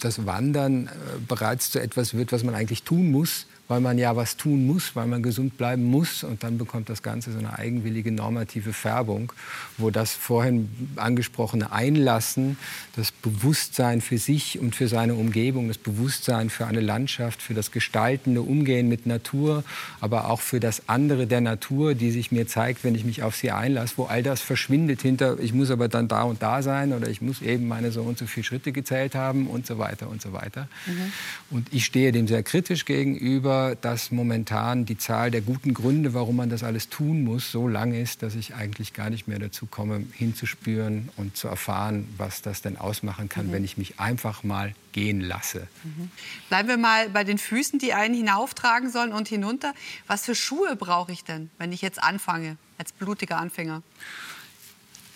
das 0.00 0.24
Wandern 0.24 0.86
äh, 0.86 0.90
bereits 1.28 1.70
zu 1.70 1.80
etwas 1.80 2.14
wird, 2.14 2.32
was 2.32 2.42
man 2.42 2.54
eigentlich 2.54 2.84
tun 2.84 3.10
muss, 3.10 3.46
weil 3.68 3.80
man 3.80 3.96
ja 3.96 4.16
was 4.16 4.36
tun 4.36 4.66
muss, 4.66 4.94
weil 4.96 5.06
man 5.06 5.22
gesund 5.22 5.56
bleiben 5.56 5.84
muss. 5.84 6.24
Und 6.24 6.42
dann 6.42 6.58
bekommt 6.58 6.88
das 6.88 7.02
Ganze 7.02 7.32
so 7.32 7.38
eine 7.38 7.58
eigenwillige 7.58 8.12
normative 8.12 8.72
Färbung, 8.72 9.32
wo 9.78 9.90
das 9.90 10.12
vorhin 10.12 10.68
angesprochene 10.96 11.72
Einlassen, 11.72 12.58
das 12.96 13.12
Bewusstsein 13.12 14.00
für 14.00 14.18
sich 14.18 14.58
und 14.58 14.74
für 14.74 14.88
seine 14.88 15.14
Umgebung, 15.14 15.68
das 15.68 15.78
Bewusstsein 15.78 16.50
für 16.50 16.66
eine 16.66 16.80
Landschaft, 16.80 17.40
für 17.40 17.54
das 17.54 17.70
gestaltende 17.70 18.42
Umgehen 18.42 18.88
mit 18.88 19.06
Natur, 19.06 19.64
aber 20.00 20.28
auch 20.28 20.40
für 20.40 20.60
das 20.60 20.88
andere 20.88 21.26
der 21.26 21.40
Natur, 21.40 21.94
die 21.94 22.10
sich 22.10 22.32
mir 22.32 22.46
zeigt, 22.46 22.84
wenn 22.84 22.94
ich 22.94 23.04
mich 23.04 23.22
auf 23.22 23.36
sie 23.36 23.52
einlasse, 23.52 23.94
wo 23.96 24.04
all 24.04 24.22
das 24.22 24.40
verschwindet 24.40 25.02
hinter, 25.02 25.38
ich 25.38 25.54
muss 25.54 25.70
aber 25.70 25.88
dann 25.88 26.08
da 26.08 26.24
und 26.24 26.42
da 26.42 26.62
sein 26.62 26.92
oder 26.92 27.08
ich 27.08 27.22
muss 27.22 27.40
eben 27.40 27.68
meine 27.68 27.92
so 27.92 28.02
und 28.02 28.18
so 28.18 28.26
viele 28.26 28.44
Schritte 28.44 28.72
gezählt 28.72 29.14
haben 29.14 29.46
und 29.46 29.66
so 29.66 29.78
weiter 29.78 30.08
und 30.10 30.20
so 30.20 30.32
weiter. 30.32 30.68
Mhm. 30.86 31.12
Und 31.50 31.68
ich 31.72 31.84
stehe 31.84 32.12
dem 32.12 32.28
sehr 32.28 32.42
kritisch 32.42 32.84
gegenüber 32.84 33.61
dass 33.80 34.10
momentan 34.10 34.84
die 34.84 34.98
Zahl 34.98 35.30
der 35.30 35.40
guten 35.40 35.74
Gründe, 35.74 36.14
warum 36.14 36.36
man 36.36 36.50
das 36.50 36.62
alles 36.62 36.88
tun 36.88 37.24
muss, 37.24 37.50
so 37.50 37.68
lang 37.68 37.94
ist, 37.94 38.22
dass 38.22 38.34
ich 38.34 38.54
eigentlich 38.54 38.92
gar 38.92 39.10
nicht 39.10 39.28
mehr 39.28 39.38
dazu 39.38 39.66
komme, 39.66 40.04
hinzuspüren 40.12 41.10
und 41.16 41.36
zu 41.36 41.48
erfahren, 41.48 42.06
was 42.16 42.42
das 42.42 42.62
denn 42.62 42.76
ausmachen 42.76 43.28
kann, 43.28 43.48
mhm. 43.48 43.52
wenn 43.52 43.64
ich 43.64 43.78
mich 43.78 43.98
einfach 43.98 44.42
mal 44.42 44.74
gehen 44.92 45.20
lasse. 45.20 45.66
Mhm. 45.84 46.10
Bleiben 46.48 46.68
wir 46.68 46.76
mal 46.76 47.08
bei 47.08 47.24
den 47.24 47.38
Füßen, 47.38 47.78
die 47.78 47.92
einen 47.94 48.14
hinauftragen 48.14 48.90
sollen 48.90 49.12
und 49.12 49.28
hinunter. 49.28 49.74
Was 50.06 50.24
für 50.24 50.34
Schuhe 50.34 50.76
brauche 50.76 51.12
ich 51.12 51.24
denn, 51.24 51.50
wenn 51.58 51.72
ich 51.72 51.82
jetzt 51.82 52.02
anfange, 52.02 52.56
als 52.78 52.92
blutiger 52.92 53.38
Anfänger? 53.38 53.82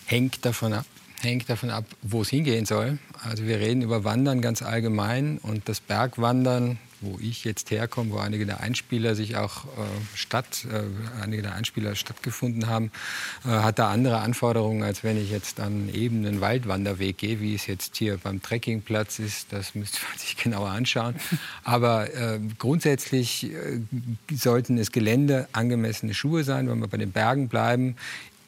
Hängt 0.05 0.45
davon 0.45 0.73
ab, 0.73 0.85
hängt 1.21 1.49
davon 1.49 1.69
ab, 1.69 1.85
wo 2.01 2.21
es 2.21 2.29
hingehen 2.29 2.65
soll. 2.65 2.99
Also 3.23 3.45
wir 3.45 3.59
reden 3.59 3.81
über 3.81 4.03
Wandern 4.03 4.41
ganz 4.41 4.61
allgemein 4.61 5.39
und 5.39 5.67
das 5.67 5.79
Bergwandern 5.79 6.77
wo 7.01 7.17
ich 7.21 7.43
jetzt 7.43 7.69
herkomme, 7.71 8.11
wo 8.11 8.17
einige 8.17 8.45
der 8.45 8.61
Einspieler 8.61 9.15
sich 9.15 9.37
auch 9.37 9.65
äh, 9.65 9.67
statt, 10.15 10.65
äh, 10.71 11.21
einige 11.21 11.43
der 11.43 11.53
Einspieler 11.53 11.95
stattgefunden 11.95 12.67
haben, 12.67 12.91
äh, 13.45 13.49
hat 13.49 13.79
da 13.79 13.91
andere 13.91 14.19
Anforderungen, 14.19 14.83
als 14.83 15.03
wenn 15.03 15.17
ich 15.17 15.29
jetzt 15.29 15.59
an 15.59 15.89
eben 15.93 16.25
einen 16.25 16.41
Waldwanderweg 16.41 17.17
gehe, 17.17 17.39
wie 17.39 17.53
es 17.53 17.67
jetzt 17.67 17.97
hier 17.97 18.17
beim 18.17 18.41
Trekkingplatz 18.41 19.19
ist. 19.19 19.53
Das 19.53 19.75
müsste 19.75 19.99
man 20.09 20.17
sich 20.17 20.37
genauer 20.37 20.69
anschauen. 20.69 21.15
Aber 21.63 22.13
äh, 22.13 22.39
grundsätzlich 22.57 23.51
äh, 23.51 23.79
sollten 24.33 24.77
es 24.77 24.91
Gelände 24.91 25.47
angemessene 25.51 26.13
Schuhe 26.13 26.43
sein, 26.43 26.67
wenn 26.67 26.79
wir 26.79 26.87
bei 26.87 26.97
den 26.97 27.11
Bergen 27.11 27.47
bleiben. 27.47 27.95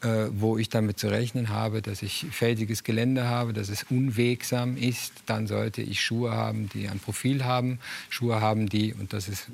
Äh, 0.01 0.27
wo 0.31 0.57
ich 0.57 0.69
damit 0.69 0.97
zu 0.97 1.09
rechnen 1.09 1.49
habe, 1.49 1.81
dass 1.81 2.01
ich 2.01 2.25
felsiges 2.31 2.85
Gelände 2.85 3.27
habe, 3.27 3.51
dass 3.51 3.67
es 3.67 3.83
unwegsam 3.89 4.77
ist, 4.77 5.11
dann 5.25 5.45
sollte 5.45 5.81
ich 5.81 5.99
Schuhe 5.99 6.31
haben, 6.31 6.69
die 6.69 6.87
ein 6.87 6.99
Profil 6.99 7.43
haben, 7.43 7.79
Schuhe 8.09 8.39
haben, 8.39 8.69
die, 8.69 8.93
und 8.93 9.11
das 9.11 9.27
ist 9.27 9.47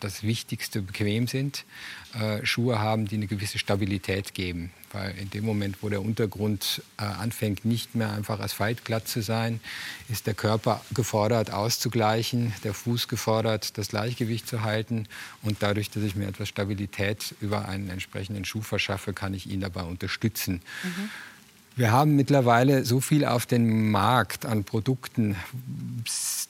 das 0.00 0.22
Wichtigste, 0.22 0.80
bequem 0.80 1.26
sind, 1.26 1.66
äh, 2.18 2.46
Schuhe 2.46 2.78
haben, 2.78 3.04
die 3.04 3.16
eine 3.16 3.26
gewisse 3.26 3.58
Stabilität 3.58 4.32
geben. 4.32 4.70
Weil 4.94 5.18
in 5.18 5.28
dem 5.28 5.44
Moment, 5.44 5.78
wo 5.82 5.88
der 5.88 6.00
Untergrund 6.00 6.82
äh, 6.98 7.02
anfängt, 7.02 7.64
nicht 7.64 7.96
mehr 7.96 8.12
einfach 8.12 8.38
asphaltglatt 8.38 9.08
zu 9.08 9.22
sein, 9.22 9.60
ist 10.08 10.26
der 10.28 10.34
Körper 10.34 10.80
gefordert, 10.94 11.50
auszugleichen, 11.50 12.54
der 12.62 12.74
Fuß 12.74 13.08
gefordert, 13.08 13.76
das 13.76 13.88
Gleichgewicht 13.88 14.48
zu 14.48 14.62
halten. 14.62 15.06
Und 15.42 15.56
dadurch, 15.60 15.90
dass 15.90 16.04
ich 16.04 16.14
mir 16.14 16.28
etwas 16.28 16.48
Stabilität 16.48 17.34
über 17.40 17.68
einen 17.68 17.90
entsprechenden 17.90 18.44
Schuh 18.44 18.62
verschaffe, 18.62 19.12
kann 19.12 19.34
ich 19.34 19.50
ihn 19.50 19.60
dabei 19.60 19.82
unterstützen. 19.82 20.62
Mhm. 20.84 21.10
Wir 21.76 21.90
haben 21.90 22.14
mittlerweile 22.14 22.84
so 22.84 23.00
viel 23.00 23.24
auf 23.24 23.46
dem 23.46 23.90
Markt 23.90 24.46
an 24.46 24.62
Produkten. 24.62 25.34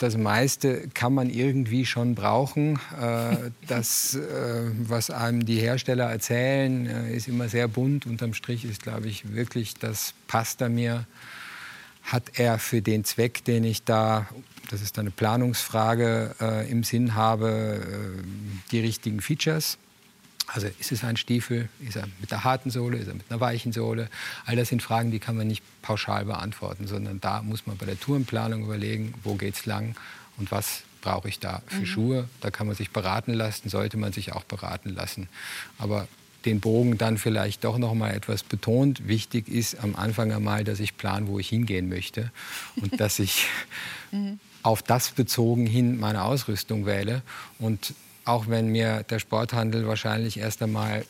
Das 0.05 0.19
meiste 0.19 0.87
kann 0.93 1.15
man 1.15 1.31
irgendwie 1.31 1.87
schon 1.87 2.15
brauchen. 2.15 2.79
Äh, 3.01 3.51
das, 3.67 4.15
äh, 4.15 4.71
was 4.79 5.09
einem 5.09 5.47
die 5.47 5.59
Hersteller 5.59 6.11
erzählen, 6.11 6.85
äh, 6.85 7.17
ist 7.17 7.27
immer 7.27 7.49
sehr 7.49 7.69
bunt. 7.69 8.05
Unterm 8.05 8.35
Strich 8.35 8.67
ist, 8.67 8.83
glaube 8.83 9.09
ich, 9.09 9.33
wirklich, 9.35 9.73
das 9.77 10.13
passt 10.27 10.61
er 10.61 10.69
mir. 10.69 11.07
Hat 12.03 12.33
er 12.35 12.59
für 12.59 12.83
den 12.83 13.05
Zweck, 13.05 13.47
den 13.47 13.65
ich 13.65 13.85
da, 13.85 14.29
das 14.69 14.83
ist 14.83 14.99
eine 14.99 15.11
Planungsfrage, 15.11 16.67
im 16.69 16.85
Sinn 16.85 17.15
habe, 17.15 17.81
die 18.73 18.81
richtigen 18.81 19.23
Features? 19.23 19.79
Also 20.47 20.69
ist 20.79 20.93
es 20.93 21.05
ein 21.05 21.17
Stiefel, 21.17 21.69
ist 21.81 21.97
er 21.97 22.07
mit 22.21 22.31
der 22.31 22.45
harten 22.45 22.71
Sohle, 22.71 22.99
ist 22.99 23.09
er 23.09 23.15
mit 23.15 23.25
einer 23.31 23.41
weichen 23.41 23.73
Sohle? 23.73 24.09
All 24.45 24.57
das 24.57 24.69
sind 24.69 24.83
Fragen, 24.83 25.11
die 25.11 25.19
kann 25.19 25.37
man 25.37 25.47
nicht 25.47 25.63
pauschal 25.83 26.27
beantworten, 26.27 26.87
sondern 26.87 27.21
da 27.21 27.43
muss 27.43 27.67
man 27.67 27.77
bei 27.77 27.87
der 27.87 27.99
Tourenplanung 27.99 28.65
überlegen, 28.65 29.15
wo 29.23 29.35
geht 29.35 29.55
es 29.55 29.67
lang 29.67 29.97
und 30.37 30.51
was 30.51 30.83
brauche 31.01 31.29
ich 31.29 31.39
da 31.39 31.63
für 31.67 31.81
mhm. 31.81 31.87
Schuhe. 31.87 32.29
Da 32.41 32.51
kann 32.51 32.67
man 32.67 32.77
sich 32.77 32.91
beraten 32.91 33.33
lassen, 33.33 33.69
sollte 33.69 33.97
man 33.97 34.13
sich 34.13 34.33
auch 34.33 34.45
beraten 34.45 34.91
lassen. 34.91 35.29
Aber 35.79 36.09
den 36.45 36.61
Bogen 36.61 36.99
dann 36.99 37.19
vielleicht 37.19 37.65
doch 37.65 37.79
noch 37.79 37.95
mal 37.95 38.13
etwas 38.13 38.43
betont. 38.43 39.07
Wichtig 39.09 39.49
ist 39.49 39.83
am 39.83 39.97
Anfang 39.97 40.33
einmal, 40.33 40.65
dass 40.65 40.81
ich 40.81 40.97
plan, 40.97 41.27
wo 41.27 41.39
ich 41.39 41.49
hingehen 41.49 41.89
möchte 41.89 42.31
und 42.77 43.01
dass 43.01 43.19
ich 43.19 43.47
mhm. 44.13 44.39
auf 44.63 44.83
das 44.83 45.11
bezogen 45.11 45.67
hin 45.67 45.99
meine 45.99 46.25
Ausrüstung 46.25 46.87
wähle. 46.87 47.23
Und 47.59 47.95
auch 48.25 48.49
wenn 48.49 48.69
mir 48.69 49.03
der 49.05 49.19
Sporthandel 49.19 49.87
wahrscheinlich 49.87 50.39
erst 50.39 50.63
einmal 50.63 51.05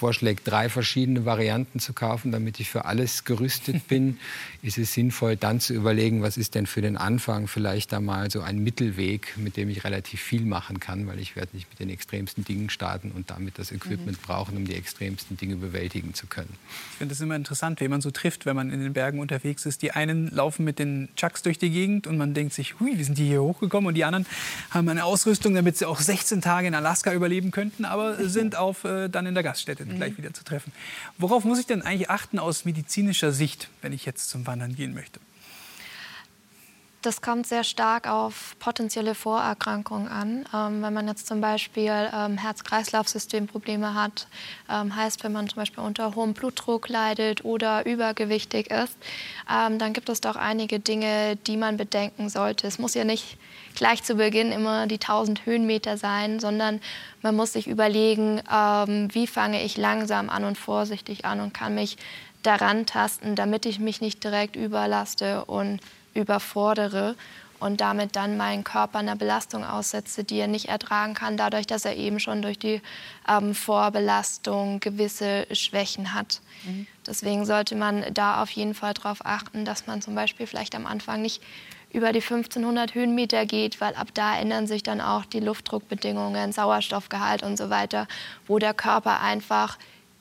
vorschlägt, 0.00 0.48
drei 0.48 0.70
verschiedene 0.70 1.26
Varianten 1.26 1.78
zu 1.78 1.92
kaufen, 1.92 2.32
damit 2.32 2.58
ich 2.58 2.70
für 2.70 2.86
alles 2.86 3.24
gerüstet 3.24 3.86
bin, 3.88 4.18
ist 4.62 4.78
es 4.78 4.94
sinnvoll, 4.94 5.36
dann 5.36 5.60
zu 5.60 5.74
überlegen, 5.74 6.22
was 6.22 6.38
ist 6.38 6.54
denn 6.54 6.66
für 6.66 6.80
den 6.80 6.96
Anfang 6.96 7.48
vielleicht 7.48 7.92
einmal 7.92 8.30
so 8.30 8.40
ein 8.40 8.58
Mittelweg, 8.58 9.34
mit 9.36 9.58
dem 9.58 9.68
ich 9.68 9.84
relativ 9.84 10.20
viel 10.22 10.46
machen 10.46 10.80
kann, 10.80 11.06
weil 11.06 11.18
ich 11.18 11.36
werde 11.36 11.54
nicht 11.54 11.68
mit 11.68 11.80
den 11.80 11.90
extremsten 11.90 12.44
Dingen 12.44 12.70
starten 12.70 13.10
und 13.10 13.30
damit 13.30 13.58
das 13.58 13.72
Equipment 13.72 14.18
mhm. 14.18 14.26
brauchen, 14.26 14.56
um 14.56 14.64
die 14.64 14.74
extremsten 14.74 15.36
Dinge 15.36 15.56
bewältigen 15.56 16.14
zu 16.14 16.26
können. 16.26 16.54
Ich 16.92 16.98
finde 16.98 17.12
es 17.12 17.20
immer 17.20 17.36
interessant, 17.36 17.80
wen 17.80 17.90
man 17.90 18.00
so 18.00 18.10
trifft, 18.10 18.46
wenn 18.46 18.56
man 18.56 18.70
in 18.70 18.80
den 18.80 18.94
Bergen 18.94 19.20
unterwegs 19.20 19.66
ist. 19.66 19.82
Die 19.82 19.92
einen 19.92 20.28
laufen 20.30 20.64
mit 20.64 20.78
den 20.78 21.10
Chucks 21.14 21.42
durch 21.42 21.58
die 21.58 21.70
Gegend 21.70 22.06
und 22.06 22.16
man 22.16 22.32
denkt 22.32 22.54
sich, 22.54 22.80
hui, 22.80 22.96
wie 22.96 23.04
sind 23.04 23.18
die 23.18 23.26
hier 23.26 23.42
hochgekommen? 23.42 23.88
Und 23.88 23.94
die 23.94 24.04
anderen 24.04 24.24
haben 24.70 24.88
eine 24.88 25.04
Ausrüstung, 25.04 25.54
damit 25.54 25.76
sie 25.76 25.84
auch 25.84 26.00
16 26.00 26.40
Tage 26.40 26.68
in 26.68 26.74
Alaska 26.74 27.12
überleben 27.12 27.50
könnten, 27.50 27.84
aber 27.84 28.16
sind 28.28 28.56
auf, 28.56 28.84
äh, 28.84 29.08
dann 29.08 29.26
in 29.26 29.34
der 29.34 29.42
Gaststätte 29.42 29.89
mhm. 29.94 29.98
gleich 29.98 30.18
wieder 30.18 30.32
zu 30.32 30.44
treffen. 30.44 30.72
Worauf 31.18 31.44
muss 31.44 31.58
ich 31.58 31.66
denn 31.66 31.82
eigentlich 31.82 32.10
achten 32.10 32.38
aus 32.38 32.64
medizinischer 32.64 33.32
Sicht, 33.32 33.68
wenn 33.82 33.92
ich 33.92 34.04
jetzt 34.04 34.30
zum 34.30 34.46
Wandern 34.46 34.74
gehen 34.74 34.94
möchte? 34.94 35.20
Das 37.02 37.22
kommt 37.22 37.46
sehr 37.46 37.64
stark 37.64 38.06
auf 38.06 38.56
potenzielle 38.58 39.14
Vorerkrankungen 39.14 40.06
an. 40.06 40.44
Ähm, 40.54 40.82
wenn 40.82 40.92
man 40.92 41.08
jetzt 41.08 41.26
zum 41.26 41.40
Beispiel 41.40 42.10
ähm, 42.14 42.36
Herz-Kreislauf-Systemprobleme 42.36 43.94
hat, 43.94 44.26
ähm, 44.68 44.94
heißt, 44.94 45.24
wenn 45.24 45.32
man 45.32 45.48
zum 45.48 45.56
Beispiel 45.56 45.82
unter 45.82 46.14
hohem 46.14 46.34
Blutdruck 46.34 46.90
leidet 46.90 47.42
oder 47.42 47.86
übergewichtig 47.86 48.70
ist, 48.70 48.98
ähm, 49.50 49.78
dann 49.78 49.94
gibt 49.94 50.10
es 50.10 50.20
doch 50.20 50.36
einige 50.36 50.78
Dinge, 50.78 51.36
die 51.36 51.56
man 51.56 51.78
bedenken 51.78 52.28
sollte. 52.28 52.66
Es 52.66 52.78
muss 52.78 52.92
ja 52.92 53.04
nicht 53.04 53.38
gleich 53.74 54.02
zu 54.02 54.16
Beginn 54.16 54.52
immer 54.52 54.86
die 54.86 55.00
1000 55.00 55.46
Höhenmeter 55.46 55.96
sein, 55.96 56.38
sondern 56.38 56.82
man 57.22 57.34
muss 57.34 57.54
sich 57.54 57.66
überlegen, 57.66 58.42
ähm, 58.52 59.08
wie 59.14 59.26
fange 59.26 59.62
ich 59.62 59.78
langsam 59.78 60.28
an 60.28 60.44
und 60.44 60.58
vorsichtig 60.58 61.24
an 61.24 61.40
und 61.40 61.54
kann 61.54 61.74
mich 61.74 61.96
daran 62.42 62.84
tasten, 62.84 63.36
damit 63.36 63.64
ich 63.64 63.78
mich 63.78 64.02
nicht 64.02 64.22
direkt 64.22 64.54
überlaste 64.54 65.46
und 65.46 65.80
überfordere 66.14 67.16
und 67.60 67.80
damit 67.80 68.16
dann 68.16 68.36
meinen 68.36 68.64
Körper 68.64 68.98
einer 68.98 69.16
Belastung 69.16 69.64
aussetze, 69.64 70.24
die 70.24 70.38
er 70.38 70.48
nicht 70.48 70.68
ertragen 70.68 71.14
kann, 71.14 71.36
dadurch, 71.36 71.66
dass 71.66 71.84
er 71.84 71.94
eben 71.96 72.18
schon 72.18 72.42
durch 72.42 72.58
die 72.58 72.80
ähm, 73.28 73.54
Vorbelastung 73.54 74.80
gewisse 74.80 75.46
Schwächen 75.52 76.14
hat. 76.14 76.40
Mhm. 76.64 76.86
Deswegen 77.06 77.44
sollte 77.44 77.76
man 77.76 78.04
da 78.14 78.42
auf 78.42 78.50
jeden 78.50 78.74
Fall 78.74 78.94
darauf 78.94 79.24
achten, 79.24 79.64
dass 79.64 79.86
man 79.86 80.00
zum 80.00 80.14
Beispiel 80.14 80.46
vielleicht 80.46 80.74
am 80.74 80.86
Anfang 80.86 81.20
nicht 81.22 81.42
über 81.92 82.12
die 82.12 82.22
1500 82.22 82.94
Höhenmeter 82.94 83.46
geht, 83.46 83.80
weil 83.80 83.94
ab 83.94 84.08
da 84.14 84.38
ändern 84.38 84.66
sich 84.66 84.82
dann 84.82 85.00
auch 85.00 85.24
die 85.24 85.40
Luftdruckbedingungen, 85.40 86.52
Sauerstoffgehalt 86.52 87.42
und 87.42 87.56
so 87.56 87.68
weiter, 87.68 88.06
wo 88.46 88.58
der 88.58 88.74
Körper 88.74 89.20
einfach 89.20 89.76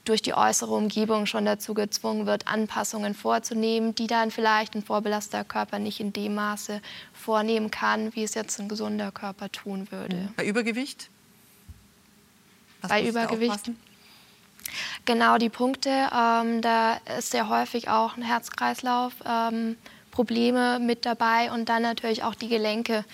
durch 0.10 0.22
die 0.24 0.34
äußere 0.34 0.74
Umgebung 0.74 1.28
schon 1.28 1.46
dazu 1.46 1.74
gezwungen 1.76 2.26
wird, 2.26 2.48
Anpassungen 2.48 3.14
vorzunehmen, 3.14 3.94
die 3.94 4.08
dann 4.08 4.32
vielleicht 4.32 4.76
ein 4.76 4.84
vorbelasteter 4.84 5.44
Körper 5.44 5.78
nicht 5.78 6.00
in 6.00 6.12
dem 6.14 6.36
Maße 6.36 6.82
vornehmen 7.14 7.70
kann, 7.70 8.16
wie 8.16 8.24
es 8.24 8.34
jetzt 8.34 8.60
ein 8.60 8.68
gesunder 8.68 9.12
Körper 9.12 9.52
tun 9.52 9.88
würde. 9.92 10.16
Mhm. 10.16 10.34
Bei 10.36 10.46
Übergewicht? 10.46 11.10
Was 12.82 12.90
Bei 12.90 13.08
Übergewicht? 13.08 13.72
Genau 15.06 15.38
die 15.38 15.50
Punkte. 15.50 15.90
Ähm, 15.90 16.62
da 16.62 17.00
ist 17.18 17.32
sehr 17.32 17.48
häufig 17.48 17.90
auch 17.90 18.18
ein 18.18 18.24
Herz-Kreislauf. 18.24 19.14
Ähm, 19.26 19.78
Probleme 20.12 20.80
mit 20.80 21.06
dabei 21.06 21.52
und 21.52 21.70
dann 21.70 21.84
natürlich 21.84 22.24
auch 22.24 22.36
die 22.36 22.50
Gelenke, 22.50 23.06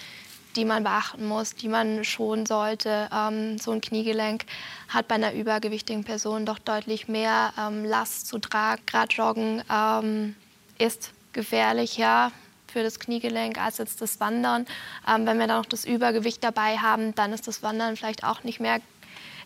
die 0.56 0.66
man 0.66 0.84
beachten 0.84 1.26
muss, 1.28 1.56
die 1.56 1.68
man 1.68 2.04
schonen 2.04 2.46
sollte. 2.46 3.10
Ähm, 3.14 3.58
so 3.58 3.72
ein 3.72 3.82
Kniegelenk 3.82 4.46
hat 4.88 5.08
bei 5.08 5.16
einer 5.16 5.34
übergewichtigen 5.34 6.04
Person 6.04 6.46
doch 6.46 6.60
deutlich 6.60 7.08
mehr 7.08 7.54
ähm, 7.60 7.86
Last 7.86 8.28
zu 8.28 8.40
tragen. 8.40 8.82
Gerade 8.86 9.14
Joggen 9.14 9.64
ähm, 9.72 10.36
ist 10.78 11.12
gefährlich, 11.34 11.98
ja, 11.98 12.32
für 12.68 12.84
das 12.84 13.00
Kniegelenk 13.00 13.60
als 13.60 13.78
jetzt 13.78 14.02
das 14.02 14.20
Wandern. 14.20 14.66
Ähm, 15.08 15.26
wenn 15.26 15.40
wir 15.40 15.48
dann 15.48 15.60
noch 15.60 15.66
das 15.66 15.86
Übergewicht 15.86 16.44
dabei 16.44 16.78
haben, 16.78 17.16
dann 17.16 17.34
ist 17.34 17.48
das 17.48 17.64
Wandern 17.64 17.96
vielleicht 17.96 18.24
auch 18.24 18.44
nicht 18.44 18.60
mehr 18.60 18.80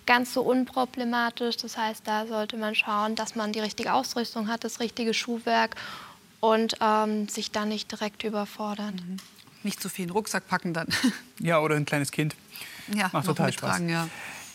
ganz 0.05 0.33
so 0.33 0.41
unproblematisch. 0.41 1.57
Das 1.57 1.77
heißt, 1.77 2.07
da 2.07 2.25
sollte 2.25 2.57
man 2.57 2.73
schauen, 2.73 3.15
dass 3.15 3.35
man 3.35 3.51
die 3.53 3.59
richtige 3.59 3.93
Ausrüstung 3.93 4.47
hat, 4.47 4.63
das 4.63 4.79
richtige 4.79 5.13
Schuhwerk 5.13 5.75
und 6.39 6.77
ähm, 6.81 7.27
sich 7.27 7.51
dann 7.51 7.69
nicht 7.69 7.91
direkt 7.91 8.23
überfordert. 8.23 8.95
Mhm 8.95 9.17
nicht 9.63 9.81
zu 9.81 9.89
viel 9.89 10.03
in 10.03 10.09
den 10.09 10.13
Rucksack 10.13 10.47
packen 10.47 10.73
dann. 10.73 10.87
Ja, 11.39 11.59
oder 11.59 11.75
ein 11.75 11.85
kleines 11.85 12.11
Kind. 12.11 12.35
Ja, 12.93 13.09
Macht 13.13 13.25
total 13.25 13.53
Spaß. 13.53 13.81
Ja. 13.87 14.09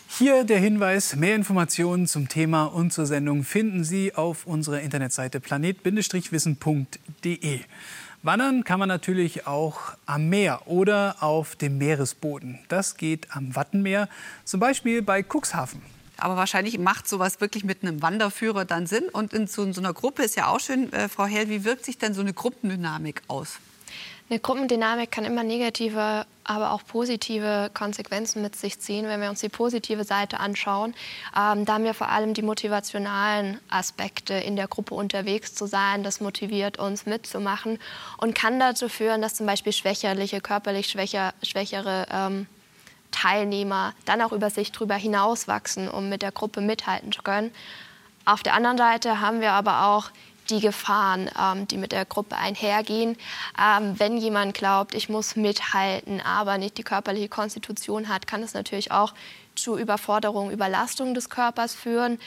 Hier 0.07 0.43
der 0.43 0.59
Hinweis, 0.59 1.15
mehr 1.15 1.35
Informationen 1.35 2.05
zum 2.05 2.29
Thema 2.29 2.65
und 2.65 2.93
zur 2.93 3.07
Sendung 3.07 3.43
finden 3.43 3.83
Sie 3.83 4.15
auf 4.15 4.45
unserer 4.45 4.81
Internetseite 4.81 5.39
planet-wissen.de. 5.39 7.59
Wandern 8.21 8.63
kann 8.63 8.79
man 8.79 8.87
natürlich 8.87 9.45
auch 9.45 9.79
am 10.05 10.29
Meer 10.29 10.67
oder 10.67 11.17
auf 11.21 11.55
dem 11.55 11.77
Meeresboden. 11.77 12.59
Das 12.69 12.97
geht 12.97 13.35
am 13.35 13.55
Wattenmeer, 13.55 14.09
zum 14.45 14.59
Beispiel 14.59 15.01
bei 15.01 15.23
Cuxhaven. 15.23 15.81
Aber 16.17 16.35
wahrscheinlich 16.35 16.79
macht 16.79 17.07
sowas 17.07 17.41
wirklich 17.41 17.63
mit 17.63 17.83
einem 17.83 18.01
Wanderführer 18.01 18.65
dann 18.65 18.87
Sinn. 18.87 19.09
Und 19.11 19.33
in 19.33 19.47
so, 19.47 19.63
in 19.63 19.73
so 19.73 19.81
einer 19.81 19.93
Gruppe 19.93 20.23
ist 20.23 20.35
ja 20.35 20.47
auch 20.47 20.59
schön, 20.59 20.91
äh, 20.93 21.09
Frau 21.09 21.25
Hell, 21.25 21.49
wie 21.49 21.65
wirkt 21.65 21.85
sich 21.85 21.97
denn 21.97 22.13
so 22.13 22.21
eine 22.21 22.33
Gruppendynamik 22.33 23.21
aus? 23.27 23.59
Eine 24.27 24.39
Gruppendynamik 24.39 25.11
kann 25.11 25.23
immer 25.23 25.43
negative, 25.43 26.25
aber 26.43 26.71
auch 26.71 26.81
positive 26.83 27.69
Konsequenzen 27.75 28.41
mit 28.41 28.55
sich 28.55 28.79
ziehen, 28.79 29.07
wenn 29.07 29.21
wir 29.21 29.29
uns 29.29 29.41
die 29.41 29.49
positive 29.49 30.03
Seite 30.03 30.39
anschauen. 30.39 30.95
Ähm, 31.37 31.65
da 31.65 31.75
haben 31.75 31.83
wir 31.83 31.93
vor 31.93 32.09
allem 32.09 32.33
die 32.33 32.41
motivationalen 32.41 33.59
Aspekte 33.69 34.33
in 34.33 34.55
der 34.55 34.67
Gruppe 34.67 34.95
unterwegs 34.95 35.53
zu 35.53 35.67
sein. 35.67 36.01
Das 36.01 36.21
motiviert 36.21 36.79
uns 36.79 37.05
mitzumachen 37.05 37.77
und 38.17 38.33
kann 38.33 38.59
dazu 38.59 38.89
führen, 38.89 39.21
dass 39.21 39.35
zum 39.35 39.45
Beispiel 39.45 39.73
schwächerliche, 39.73 40.41
körperlich 40.41 40.87
schwächer, 40.87 41.35
schwächere 41.43 42.07
ähm, 42.11 42.47
Teilnehmer 43.11 43.93
dann 44.05 44.23
auch 44.23 44.31
über 44.31 44.49
sich 44.49 44.71
drüber 44.71 44.95
hinauswachsen, 44.95 45.87
um 45.87 46.09
mit 46.09 46.23
der 46.23 46.31
Gruppe 46.31 46.61
mithalten 46.61 47.11
zu 47.11 47.21
können. 47.21 47.51
Auf 48.25 48.41
der 48.41 48.55
anderen 48.55 48.79
Seite 48.79 49.21
haben 49.21 49.39
wir 49.39 49.51
aber 49.51 49.85
auch 49.85 50.09
die 50.49 50.59
Gefahren, 50.59 51.29
ähm, 51.39 51.67
die 51.67 51.77
mit 51.77 51.91
der 51.91 52.05
Gruppe 52.05 52.37
einhergehen. 52.37 53.17
Ähm, 53.59 53.99
wenn 53.99 54.17
jemand 54.17 54.53
glaubt, 54.53 54.93
ich 54.93 55.09
muss 55.09 55.35
mithalten, 55.35 56.21
aber 56.21 56.57
nicht 56.57 56.77
die 56.77 56.83
körperliche 56.83 57.29
Konstitution 57.29 58.09
hat, 58.09 58.27
kann 58.27 58.43
es 58.43 58.53
natürlich 58.53 58.91
auch 58.91 59.13
zu 59.55 59.77
Überforderung, 59.77 60.51
Überlastung 60.51 61.13
des 61.13 61.29
Körpers 61.29 61.73
führen. 61.73 62.19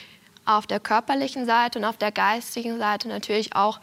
Auf 0.45 0.67
der 0.67 0.79
körperlichen 0.79 1.45
Seite 1.45 1.79
und 1.79 1.85
auf 1.85 1.97
der 1.97 2.11
geistigen 2.11 2.79
Seite 2.79 3.07
natürlich 3.07 3.55
auch 3.55 3.79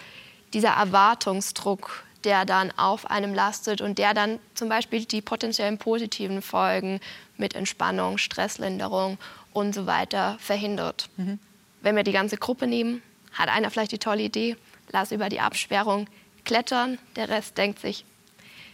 dieser 0.52 0.70
Erwartungsdruck, 0.70 2.04
der 2.24 2.44
dann 2.44 2.72
auf 2.76 3.08
einem 3.10 3.34
lastet 3.34 3.80
und 3.80 3.98
der 3.98 4.14
dann 4.14 4.40
zum 4.54 4.68
Beispiel 4.68 5.04
die 5.04 5.20
potenziellen 5.20 5.78
positiven 5.78 6.42
Folgen 6.42 7.00
mit 7.36 7.54
Entspannung, 7.54 8.18
Stresslinderung 8.18 9.18
und 9.52 9.74
so 9.74 9.86
weiter 9.86 10.36
verhindert. 10.40 11.08
Mhm. 11.16 11.38
Wenn 11.82 11.94
wir 11.94 12.02
die 12.02 12.12
ganze 12.12 12.36
Gruppe 12.36 12.66
nehmen, 12.66 13.02
hat 13.36 13.48
einer 13.48 13.70
vielleicht 13.70 13.92
die 13.92 13.98
tolle 13.98 14.22
Idee, 14.22 14.56
lass 14.90 15.12
über 15.12 15.28
die 15.28 15.40
Absperrung 15.40 16.08
klettern. 16.44 16.98
Der 17.16 17.28
Rest 17.28 17.58
denkt 17.58 17.80
sich, 17.80 18.04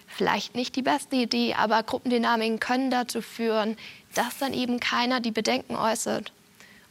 vielleicht 0.06 0.54
nicht 0.54 0.76
die 0.76 0.82
beste 0.82 1.16
Idee, 1.16 1.54
aber 1.54 1.82
Gruppendynamiken 1.82 2.60
können 2.60 2.90
dazu 2.90 3.22
führen, 3.22 3.76
dass 4.14 4.38
dann 4.38 4.52
eben 4.52 4.78
keiner 4.78 5.20
die 5.20 5.30
Bedenken 5.30 5.74
äußert 5.74 6.32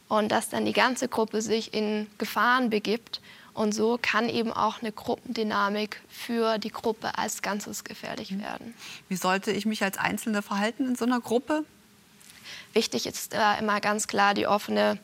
und 0.08 0.30
dass 0.30 0.48
dann 0.48 0.66
die 0.66 0.72
ganze 0.72 1.08
Gruppe 1.08 1.40
sich 1.40 1.72
in 1.72 2.06
Gefahren 2.18 2.70
begibt. 2.70 3.20
Und 3.54 3.74
so 3.74 3.98
kann 4.00 4.30
eben 4.30 4.52
auch 4.52 4.80
eine 4.80 4.92
Gruppendynamik 4.92 6.00
für 6.08 6.58
die 6.58 6.70
Gruppe 6.70 7.18
als 7.18 7.42
Ganzes 7.42 7.84
gefährlich 7.84 8.30
mhm. 8.30 8.42
werden. 8.42 8.74
Wie 9.08 9.16
sollte 9.16 9.52
ich 9.52 9.66
mich 9.66 9.82
als 9.82 9.98
Einzelne 9.98 10.42
verhalten 10.42 10.86
in 10.86 10.96
so 10.96 11.04
einer 11.04 11.20
Gruppe? 11.20 11.64
Wichtig 12.72 13.06
ist 13.06 13.34
äh, 13.34 13.58
immer 13.58 13.80
ganz 13.80 14.06
klar 14.06 14.32
die 14.34 14.46
offene 14.46 14.98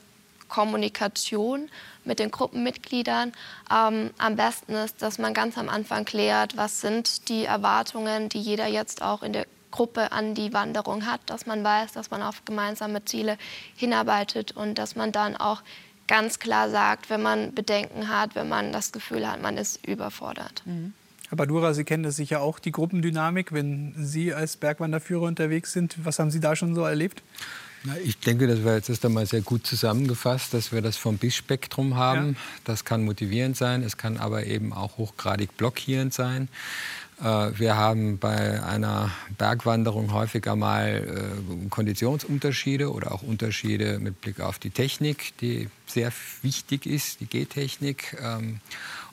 Kommunikation 0.48 1.68
mit 2.09 2.18
den 2.18 2.33
Gruppenmitgliedern. 2.33 3.33
Ähm, 3.73 4.11
am 4.18 4.35
besten 4.35 4.73
ist, 4.73 5.01
dass 5.01 5.18
man 5.18 5.35
ganz 5.35 5.57
am 5.57 5.68
Anfang 5.68 6.05
klärt, 6.05 6.57
was 6.57 6.81
sind 6.81 7.29
die 7.29 7.44
Erwartungen, 7.44 8.29
die 8.29 8.40
jeder 8.40 8.66
jetzt 8.66 9.03
auch 9.03 9.23
in 9.23 9.33
der 9.33 9.47
Gruppe 9.71 10.11
an 10.11 10.35
die 10.35 10.53
Wanderung 10.53 11.07
hat, 11.07 11.21
dass 11.27 11.47
man 11.47 11.62
weiß, 11.62 11.92
dass 11.92 12.11
man 12.11 12.23
auf 12.23 12.44
gemeinsame 12.44 13.05
Ziele 13.05 13.38
hinarbeitet 13.77 14.53
und 14.53 14.79
dass 14.79 14.97
man 14.97 15.12
dann 15.12 15.37
auch 15.37 15.62
ganz 16.09 16.38
klar 16.38 16.71
sagt, 16.71 17.11
wenn 17.11 17.23
man 17.23 17.55
Bedenken 17.55 18.09
hat, 18.09 18.35
wenn 18.35 18.49
man 18.49 18.73
das 18.73 18.92
Gefühl 18.92 19.31
hat, 19.31 19.40
man 19.40 19.57
ist 19.57 19.87
überfordert. 19.87 20.62
Mhm. 20.64 20.94
Herr 21.29 21.37
Badura, 21.37 21.75
Sie 21.75 21.85
kennen 21.85 22.05
das 22.05 22.16
sicher 22.16 22.40
auch, 22.40 22.59
die 22.59 22.73
Gruppendynamik, 22.73 23.53
wenn 23.53 23.94
Sie 23.99 24.33
als 24.33 24.57
Bergwanderführer 24.57 25.27
unterwegs 25.27 25.75
sind. 25.75 26.03
Was 26.03 26.18
haben 26.18 26.31
Sie 26.31 26.40
da 26.40 26.57
schon 26.57 26.75
so 26.75 26.83
erlebt? 26.85 27.23
Na, 27.84 27.96
ich 28.04 28.18
denke, 28.18 28.46
das 28.46 28.64
war 28.64 28.74
jetzt 28.74 28.88
erst 28.88 29.04
einmal 29.04 29.26
sehr 29.26 29.40
gut 29.40 29.66
zusammengefasst, 29.66 30.52
dass 30.52 30.72
wir 30.72 30.82
das 30.82 30.96
vom 30.96 31.18
Bis-Spektrum 31.18 31.96
haben. 31.96 32.30
Ja. 32.30 32.40
Das 32.64 32.84
kann 32.84 33.04
motivierend 33.04 33.56
sein, 33.56 33.82
es 33.82 33.96
kann 33.96 34.16
aber 34.16 34.46
eben 34.46 34.72
auch 34.72 34.98
hochgradig 34.98 35.56
blockierend 35.56 36.12
sein. 36.12 36.48
Äh, 37.20 37.50
wir 37.58 37.76
haben 37.76 38.18
bei 38.18 38.62
einer 38.62 39.10
Bergwanderung 39.36 40.12
häufiger 40.12 40.56
mal 40.56 41.38
äh, 41.64 41.68
Konditionsunterschiede 41.68 42.92
oder 42.92 43.12
auch 43.12 43.22
Unterschiede 43.22 43.98
mit 43.98 44.20
Blick 44.20 44.40
auf 44.40 44.58
die 44.58 44.70
Technik, 44.70 45.36
die 45.38 45.68
sehr 45.86 46.12
wichtig 46.42 46.86
ist, 46.86 47.20
die 47.20 47.26
Gehtechnik. 47.26 48.16
Ähm, 48.22 48.60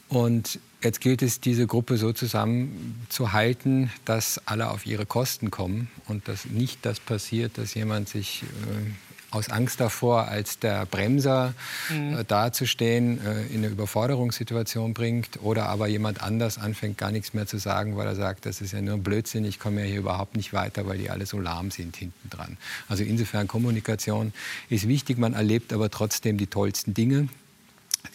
und 0.08 0.60
jetzt 0.86 1.02
gilt 1.02 1.22
es, 1.22 1.42
diese 1.42 1.68
Gruppe 1.68 1.98
so 1.98 2.14
zusammenzuhalten, 2.14 3.92
dass 4.06 4.40
alle 4.46 4.70
auf 4.70 4.86
ihre 4.86 5.06
Kosten 5.06 5.52
kommen 5.52 5.90
und 6.08 6.28
dass 6.28 6.46
nicht 6.46 6.86
das 6.86 7.00
passiert, 7.00 7.58
dass 7.58 7.74
jemand 7.74 8.08
sich 8.08 8.44
äh, 8.44 8.92
aus 9.32 9.50
Angst 9.50 9.82
davor, 9.82 10.28
als 10.30 10.60
der 10.60 10.86
Bremser 10.86 11.54
mhm. 11.90 12.20
äh, 12.20 12.24
dazustehen, 12.24 13.20
äh, 13.26 13.48
in 13.48 13.58
eine 13.58 13.68
Überforderungssituation 13.68 14.94
bringt 14.94 15.42
oder 15.42 15.68
aber 15.68 15.88
jemand 15.88 16.24
anders 16.24 16.58
anfängt, 16.58 16.98
gar 16.98 17.12
nichts 17.12 17.34
mehr 17.34 17.46
zu 17.46 17.58
sagen, 17.58 17.98
weil 17.98 18.08
er 18.08 18.16
sagt, 18.16 18.46
das 18.46 18.62
ist 18.62 18.72
ja 18.72 18.82
nur 18.82 18.98
Blödsinn, 18.98 19.44
ich 19.44 19.60
komme 19.60 19.82
ja 19.82 19.88
hier 19.88 20.00
überhaupt 20.00 20.38
nicht 20.38 20.54
weiter, 20.54 20.88
weil 20.88 20.98
die 21.00 21.10
alle 21.10 21.26
so 21.26 21.40
lahm 21.40 21.72
sind 21.72 21.98
hinten 21.98 22.30
dran. 22.30 22.58
Also 22.88 23.04
insofern 23.04 23.48
Kommunikation 23.48 24.34
ist 24.70 24.88
wichtig, 24.88 25.18
man 25.18 25.34
erlebt 25.34 25.74
aber 25.74 25.90
trotzdem 25.90 26.38
die 26.38 26.48
tollsten 26.48 26.94
Dinge 26.94 27.28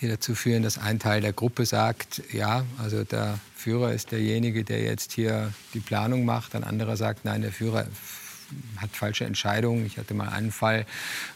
die 0.01 0.09
dazu 0.09 0.35
führen, 0.35 0.63
dass 0.63 0.79
ein 0.79 0.99
Teil 0.99 1.21
der 1.21 1.33
Gruppe 1.33 1.67
sagt, 1.67 2.23
ja, 2.33 2.65
also 2.79 3.05
der 3.05 3.39
Führer 3.57 3.93
ist 3.93 4.13
derjenige, 4.13 4.65
der 4.65 4.83
jetzt 4.83 5.13
hier 5.13 5.53
die 5.75 5.81
Planung 5.81 6.25
macht. 6.25 6.55
Ein 6.55 6.65
anderer 6.65 6.97
sagt, 6.97 7.25
nein, 7.25 7.43
der 7.43 7.53
Führer 7.53 7.87
hat 8.79 8.91
falsche 8.91 9.25
Entscheidungen. 9.25 9.87
Ich 9.87 9.99
hatte 9.99 10.15
mal 10.15 10.29
einen 10.29 10.53
Fall, 10.53 10.87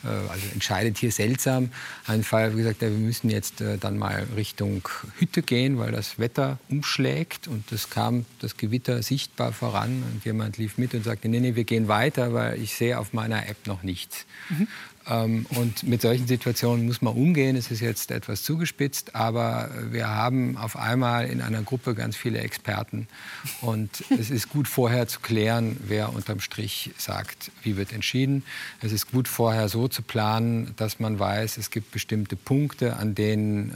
äh, 0.05 0.09
also 0.09 0.47
entscheidet 0.53 0.99
hier 0.99 1.13
seltsam. 1.13 1.71
Einen 2.07 2.25
Fall, 2.25 2.55
wie 2.55 2.59
gesagt, 2.59 2.81
wir 2.81 2.91
müssen 2.91 3.31
jetzt 3.31 3.61
äh, 3.61 3.79
dann 3.79 3.99
mal 3.99 4.27
Richtung 4.37 4.89
Hütte 5.19 5.43
gehen, 5.43 5.79
weil 5.79 5.93
das 5.93 6.19
Wetter 6.19 6.59
umschlägt 6.69 7.49
und 7.49 7.71
es 7.73 7.91
kam 7.91 8.25
das 8.41 8.57
Gewitter 8.57 9.03
sichtbar 9.03 9.53
voran 9.53 10.03
und 10.13 10.25
jemand 10.25 10.59
lief 10.59 10.79
mit 10.79 10.95
und 10.95 11.05
sagte, 11.05 11.29
nee, 11.29 11.41
nee, 11.41 11.55
wir 11.55 11.65
gehen 11.65 11.89
weiter, 11.89 12.33
weil 12.33 12.61
ich 12.61 12.75
sehe 12.75 12.99
auf 12.99 13.13
meiner 13.13 13.49
App 13.49 13.67
noch 13.67 13.83
nichts. 13.83 14.27
Mhm. 14.49 14.69
Ähm, 15.07 15.47
und 15.51 15.83
mit 15.83 16.03
solchen 16.03 16.27
Situationen 16.27 16.87
muss 16.87 17.03
man 17.03 17.15
umgehen. 17.15 17.57
Es 17.57 17.71
ist 17.71 17.81
jetzt 17.81 18.11
etwas 18.11 18.43
zugespitzt, 18.43 19.15
aber 19.15 19.71
wir 19.91 20.09
haben 20.09 20.57
auf 20.57 20.77
einmal 20.77 21.27
in 21.27 21.41
einer 21.41 21.63
Gruppe 21.63 21.95
ganz 21.95 22.17
viele 22.17 22.39
Experten. 22.39 23.07
Und 23.61 24.05
es 24.11 24.31
ist 24.31 24.49
gut 24.49 24.69
vorher 24.69 25.07
zu 25.07 25.21
klären, 25.21 25.77
wer 25.87 26.13
unterm 26.15 26.41
Strich 26.41 26.93
sagt, 26.97 27.51
wie 27.63 27.77
wird 27.77 27.93
entschieden. 27.93 28.45
Es 28.81 28.93
ist 28.93 29.11
gut 29.11 29.29
vorher 29.29 29.69
so 29.69 29.89
zu 29.89 30.03
planen, 30.03 30.75
dass 30.77 31.01
man 31.01 31.19
weiß, 31.19 31.59
es 31.59 31.71
gibt 31.71 31.91
bestimmte 31.91 32.37
Punkte, 32.37 32.97
an 32.97 33.15
denen 33.15 33.71
äh, 33.71 33.75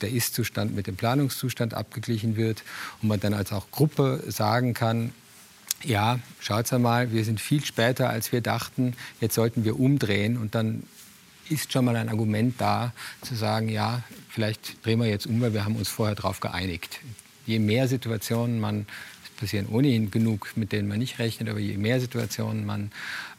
der 0.00 0.10
Ist-Zustand 0.10 0.74
mit 0.74 0.86
dem 0.86 0.96
Planungszustand 0.96 1.74
abgeglichen 1.74 2.36
wird. 2.36 2.62
Und 3.02 3.08
man 3.08 3.20
dann 3.20 3.34
als 3.34 3.52
auch 3.52 3.70
Gruppe 3.70 4.22
sagen 4.28 4.74
kann, 4.74 5.12
ja, 5.84 6.18
schaut 6.40 6.66
mal, 6.78 7.12
wir 7.12 7.24
sind 7.24 7.40
viel 7.40 7.64
später, 7.64 8.10
als 8.10 8.32
wir 8.32 8.40
dachten. 8.40 8.94
Jetzt 9.20 9.34
sollten 9.34 9.64
wir 9.64 9.78
umdrehen 9.78 10.36
und 10.36 10.54
dann 10.54 10.82
ist 11.48 11.72
schon 11.72 11.84
mal 11.84 11.96
ein 11.96 12.08
Argument 12.08 12.54
da, 12.58 12.92
zu 13.22 13.34
sagen, 13.34 13.68
ja, 13.68 14.02
vielleicht 14.28 14.84
drehen 14.84 14.98
wir 14.98 15.06
jetzt 15.06 15.26
um, 15.26 15.40
weil 15.40 15.54
wir 15.54 15.64
haben 15.64 15.76
uns 15.76 15.88
vorher 15.88 16.14
darauf 16.14 16.40
geeinigt. 16.40 17.00
Je 17.46 17.58
mehr 17.58 17.88
Situationen 17.88 18.60
man 18.60 18.86
passieren 19.38 19.66
ohnehin 19.66 20.10
genug, 20.10 20.52
mit 20.56 20.72
denen 20.72 20.88
man 20.88 20.98
nicht 20.98 21.18
rechnet. 21.18 21.48
Aber 21.48 21.58
je 21.58 21.76
mehr 21.76 22.00
Situationen 22.00 22.66
man 22.66 22.90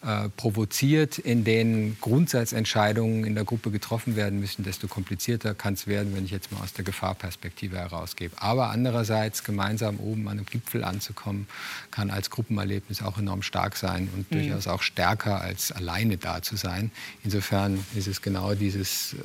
äh, 0.01 0.29
provoziert, 0.29 1.17
in 1.17 1.43
denen 1.43 1.97
Grundsatzentscheidungen 1.99 3.25
in 3.25 3.35
der 3.35 3.43
Gruppe 3.43 3.69
getroffen 3.69 4.15
werden 4.15 4.39
müssen, 4.39 4.63
desto 4.63 4.87
komplizierter 4.87 5.53
kann 5.53 5.73
es 5.73 5.87
werden, 5.87 6.15
wenn 6.15 6.25
ich 6.25 6.31
jetzt 6.31 6.51
mal 6.51 6.61
aus 6.61 6.73
der 6.73 6.85
Gefahrperspektive 6.85 7.77
herausgebe. 7.77 8.35
Aber 8.41 8.69
andererseits, 8.69 9.43
gemeinsam 9.43 9.99
oben 9.99 10.27
an 10.27 10.37
einem 10.37 10.45
Gipfel 10.45 10.83
anzukommen, 10.83 11.47
kann 11.91 12.09
als 12.11 12.29
Gruppenerlebnis 12.29 13.01
auch 13.01 13.17
enorm 13.17 13.41
stark 13.41 13.75
sein 13.75 14.09
und 14.15 14.31
mhm. 14.31 14.35
durchaus 14.35 14.67
auch 14.67 14.81
stärker 14.81 15.41
als 15.41 15.71
alleine 15.71 16.17
da 16.17 16.41
zu 16.41 16.55
sein. 16.55 16.91
Insofern 17.23 17.83
ist 17.95 18.07
es 18.07 18.21
genau 18.21 18.53
dieses 18.55 19.13
äh, 19.13 19.17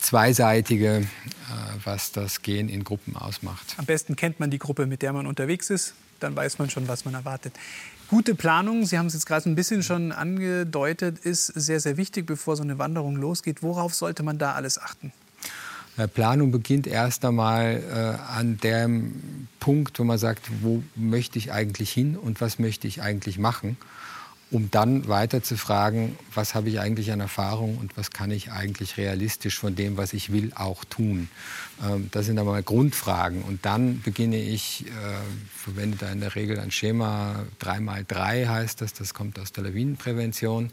Zweiseitige, 0.00 0.88
äh, 0.96 1.04
was 1.84 2.12
das 2.12 2.42
Gehen 2.42 2.68
in 2.68 2.84
Gruppen 2.84 3.16
ausmacht. 3.16 3.74
Am 3.78 3.86
besten 3.86 4.16
kennt 4.16 4.40
man 4.40 4.50
die 4.50 4.58
Gruppe, 4.58 4.86
mit 4.86 5.02
der 5.02 5.12
man 5.12 5.26
unterwegs 5.26 5.70
ist. 5.70 5.94
Dann 6.20 6.34
weiß 6.34 6.58
man 6.58 6.70
schon, 6.70 6.88
was 6.88 7.04
man 7.04 7.14
erwartet. 7.14 7.54
Gute 8.08 8.34
Planung, 8.34 8.86
Sie 8.86 8.98
haben 8.98 9.06
es 9.06 9.14
jetzt 9.14 9.26
gerade 9.26 9.50
ein 9.50 9.54
bisschen 9.54 9.82
schon 9.82 10.12
angedeutet, 10.12 11.18
ist 11.18 11.46
sehr, 11.46 11.80
sehr 11.80 11.96
wichtig, 11.96 12.24
bevor 12.24 12.56
so 12.56 12.62
eine 12.62 12.78
Wanderung 12.78 13.16
losgeht. 13.16 13.62
Worauf 13.62 13.94
sollte 13.94 14.22
man 14.22 14.38
da 14.38 14.52
alles 14.52 14.78
achten? 14.78 15.12
Planung 16.14 16.52
beginnt 16.52 16.86
erst 16.86 17.24
einmal 17.24 17.82
äh, 17.90 18.32
an 18.32 18.58
dem 18.58 19.48
Punkt, 19.60 19.98
wo 19.98 20.04
man 20.04 20.18
sagt, 20.18 20.42
wo 20.60 20.82
möchte 20.94 21.38
ich 21.38 21.52
eigentlich 21.52 21.90
hin 21.90 22.16
und 22.16 22.40
was 22.42 22.58
möchte 22.58 22.86
ich 22.86 23.00
eigentlich 23.00 23.38
machen 23.38 23.78
um 24.50 24.70
dann 24.70 25.08
weiter 25.08 25.42
zu 25.42 25.56
fragen, 25.56 26.16
was 26.32 26.54
habe 26.54 26.68
ich 26.68 26.78
eigentlich 26.78 27.10
an 27.10 27.18
Erfahrung 27.18 27.78
und 27.78 27.96
was 27.96 28.10
kann 28.10 28.30
ich 28.30 28.52
eigentlich 28.52 28.96
realistisch 28.96 29.58
von 29.58 29.74
dem, 29.74 29.96
was 29.96 30.12
ich 30.12 30.32
will, 30.32 30.52
auch 30.54 30.84
tun. 30.84 31.28
Ähm, 31.84 32.08
das 32.12 32.26
sind 32.26 32.38
aber 32.38 32.62
Grundfragen. 32.62 33.42
Und 33.42 33.66
dann 33.66 34.00
beginne 34.02 34.38
ich, 34.38 34.86
äh, 34.86 34.90
verwende 35.56 35.96
da 35.96 36.12
in 36.12 36.20
der 36.20 36.36
Regel 36.36 36.60
ein 36.60 36.70
Schema 36.70 37.44
3x3 37.60 38.48
heißt 38.48 38.80
das, 38.80 38.92
das 38.92 39.14
kommt 39.14 39.38
aus 39.40 39.50
der 39.50 39.64
Lawinenprävention. 39.64 40.70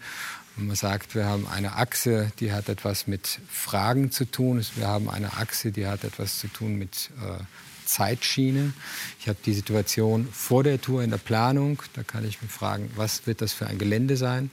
Und 0.56 0.68
man 0.68 0.76
sagt, 0.76 1.16
wir 1.16 1.26
haben 1.26 1.48
eine 1.48 1.76
Achse, 1.76 2.32
die 2.40 2.52
hat 2.52 2.70
etwas 2.70 3.08
mit 3.08 3.40
Fragen 3.50 4.12
zu 4.12 4.26
tun. 4.26 4.64
Wir 4.76 4.88
haben 4.88 5.10
eine 5.10 5.34
Achse, 5.34 5.72
die 5.72 5.88
hat 5.88 6.04
etwas 6.04 6.40
zu 6.40 6.48
tun 6.48 6.76
mit 6.76 7.10
äh, 7.22 7.44
Zeitschiene. 7.86 8.74
Ich 9.20 9.28
habe 9.28 9.38
die 9.46 9.54
Situation 9.54 10.28
vor 10.32 10.64
der 10.64 10.80
Tour 10.80 11.04
in 11.04 11.10
der 11.10 11.18
Planung. 11.18 11.82
Da 11.94 12.04
kann 12.04 12.26
ich 12.26 12.42
mich 12.42 12.52
fragen, 12.52 12.92
was 12.96 13.26
wird 13.26 13.42
das 13.42 13.54
für 13.54 13.68
ein 13.68 13.80
Gelände 13.80 14.16
sein? 14.16 14.52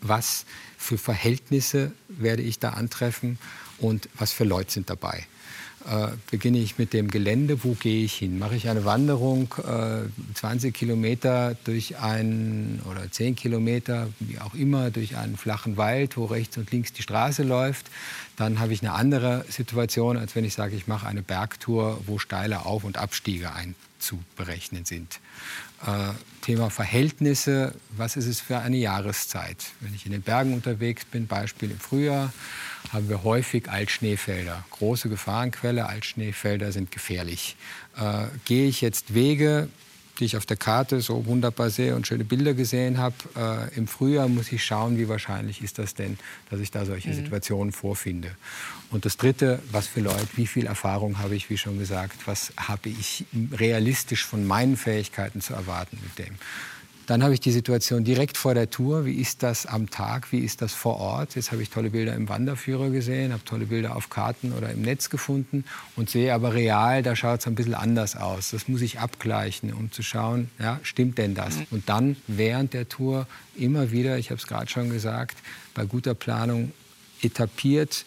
Was 0.00 0.46
für 0.78 0.96
Verhältnisse 0.96 1.92
werde 2.08 2.42
ich 2.42 2.58
da 2.58 2.70
antreffen? 2.70 3.38
Und 3.78 4.08
was 4.14 4.32
für 4.32 4.44
Leute 4.44 4.72
sind 4.72 4.88
dabei? 4.88 5.26
Äh, 5.88 6.08
beginne 6.30 6.58
ich 6.58 6.78
mit 6.78 6.92
dem 6.92 7.08
Gelände, 7.08 7.64
wo 7.64 7.72
gehe 7.72 8.04
ich 8.04 8.14
hin? 8.14 8.38
Mache 8.38 8.54
ich 8.54 8.68
eine 8.68 8.84
Wanderung 8.84 9.54
äh, 9.58 10.08
20 10.34 10.74
Kilometer 10.74 11.56
durch 11.64 11.98
einen 11.98 12.82
oder 12.90 13.10
10 13.10 13.34
Kilometer, 13.34 14.08
wie 14.20 14.38
auch 14.40 14.54
immer, 14.54 14.90
durch 14.90 15.16
einen 15.16 15.36
flachen 15.38 15.76
Wald, 15.78 16.16
wo 16.18 16.26
rechts 16.26 16.58
und 16.58 16.70
links 16.70 16.92
die 16.92 17.02
Straße 17.02 17.44
läuft, 17.44 17.86
dann 18.36 18.58
habe 18.58 18.72
ich 18.72 18.82
eine 18.82 18.92
andere 18.92 19.44
Situation, 19.48 20.16
als 20.16 20.34
wenn 20.34 20.44
ich 20.44 20.54
sage, 20.54 20.76
ich 20.76 20.86
mache 20.86 21.06
eine 21.06 21.22
Bergtour, 21.22 22.00
wo 22.06 22.18
steile 22.18 22.66
Auf- 22.66 22.84
und 22.84 22.98
Abstiege 22.98 23.50
einzuberechnen 23.52 24.84
sind. 24.84 25.20
Äh, 25.86 26.12
Thema 26.42 26.68
Verhältnisse, 26.68 27.74
was 27.96 28.16
ist 28.16 28.26
es 28.26 28.40
für 28.40 28.58
eine 28.58 28.76
Jahreszeit? 28.76 29.58
Wenn 29.80 29.94
ich 29.94 30.04
in 30.04 30.12
den 30.12 30.22
Bergen 30.22 30.52
unterwegs 30.52 31.04
bin, 31.06 31.26
Beispiel 31.26 31.70
im 31.70 31.78
Frühjahr, 31.78 32.32
haben 32.92 33.08
wir 33.08 33.24
häufig 33.24 33.70
Altschneefelder. 33.70 34.64
Große 34.70 35.08
Gefahrenquelle, 35.08 35.86
Altschneefelder 35.86 36.72
sind 36.72 36.90
gefährlich. 36.90 37.56
Äh, 37.96 38.26
gehe 38.44 38.68
ich 38.68 38.80
jetzt 38.80 39.14
Wege, 39.14 39.68
die 40.20 40.26
ich 40.26 40.36
auf 40.36 40.44
der 40.44 40.56
Karte 40.56 41.00
so 41.00 41.24
wunderbar 41.26 41.70
sehe 41.70 41.96
und 41.96 42.06
schöne 42.06 42.24
Bilder 42.24 42.52
gesehen 42.52 42.98
habe, 42.98 43.14
äh, 43.36 43.74
im 43.76 43.88
Frühjahr 43.88 44.28
muss 44.28 44.52
ich 44.52 44.64
schauen, 44.64 44.98
wie 44.98 45.08
wahrscheinlich 45.08 45.62
ist 45.62 45.78
das 45.78 45.94
denn, 45.94 46.18
dass 46.50 46.60
ich 46.60 46.70
da 46.70 46.84
solche 46.84 47.08
mhm. 47.08 47.14
Situationen 47.14 47.72
vorfinde. 47.72 48.30
Und 48.90 49.06
das 49.06 49.16
Dritte, 49.16 49.60
was 49.72 49.86
für 49.86 50.00
Leute, 50.00 50.28
wie 50.36 50.46
viel 50.46 50.66
Erfahrung 50.66 51.18
habe 51.18 51.34
ich, 51.34 51.48
wie 51.48 51.56
schon 51.56 51.78
gesagt, 51.78 52.26
was 52.26 52.52
habe 52.56 52.90
ich 52.90 53.24
realistisch 53.52 54.26
von 54.26 54.46
meinen 54.46 54.76
Fähigkeiten 54.76 55.40
zu 55.40 55.54
erwarten 55.54 55.98
mit 56.02 56.26
dem. 56.26 56.34
Dann 57.10 57.24
habe 57.24 57.34
ich 57.34 57.40
die 57.40 57.50
Situation 57.50 58.04
direkt 58.04 58.36
vor 58.36 58.54
der 58.54 58.70
Tour. 58.70 59.04
Wie 59.04 59.14
ist 59.14 59.42
das 59.42 59.66
am 59.66 59.90
Tag? 59.90 60.30
Wie 60.30 60.38
ist 60.38 60.62
das 60.62 60.72
vor 60.72 61.00
Ort? 61.00 61.34
Jetzt 61.34 61.50
habe 61.50 61.60
ich 61.60 61.68
tolle 61.68 61.90
Bilder 61.90 62.14
im 62.14 62.28
Wanderführer 62.28 62.88
gesehen, 62.90 63.32
habe 63.32 63.44
tolle 63.44 63.66
Bilder 63.66 63.96
auf 63.96 64.10
Karten 64.10 64.52
oder 64.52 64.70
im 64.70 64.82
Netz 64.82 65.10
gefunden 65.10 65.64
und 65.96 66.08
sehe 66.08 66.32
aber 66.32 66.54
real, 66.54 67.02
da 67.02 67.16
schaut 67.16 67.40
es 67.40 67.48
ein 67.48 67.56
bisschen 67.56 67.74
anders 67.74 68.14
aus. 68.14 68.52
Das 68.52 68.68
muss 68.68 68.80
ich 68.80 69.00
abgleichen, 69.00 69.74
um 69.74 69.90
zu 69.90 70.04
schauen, 70.04 70.52
ja, 70.60 70.78
stimmt 70.84 71.18
denn 71.18 71.34
das? 71.34 71.56
Mhm. 71.56 71.66
Und 71.72 71.88
dann 71.88 72.16
während 72.28 72.74
der 72.74 72.88
Tour 72.88 73.26
immer 73.56 73.90
wieder, 73.90 74.16
ich 74.16 74.30
habe 74.30 74.38
es 74.38 74.46
gerade 74.46 74.70
schon 74.70 74.88
gesagt, 74.88 75.36
bei 75.74 75.86
guter 75.86 76.14
Planung 76.14 76.70
etabliert, 77.22 78.04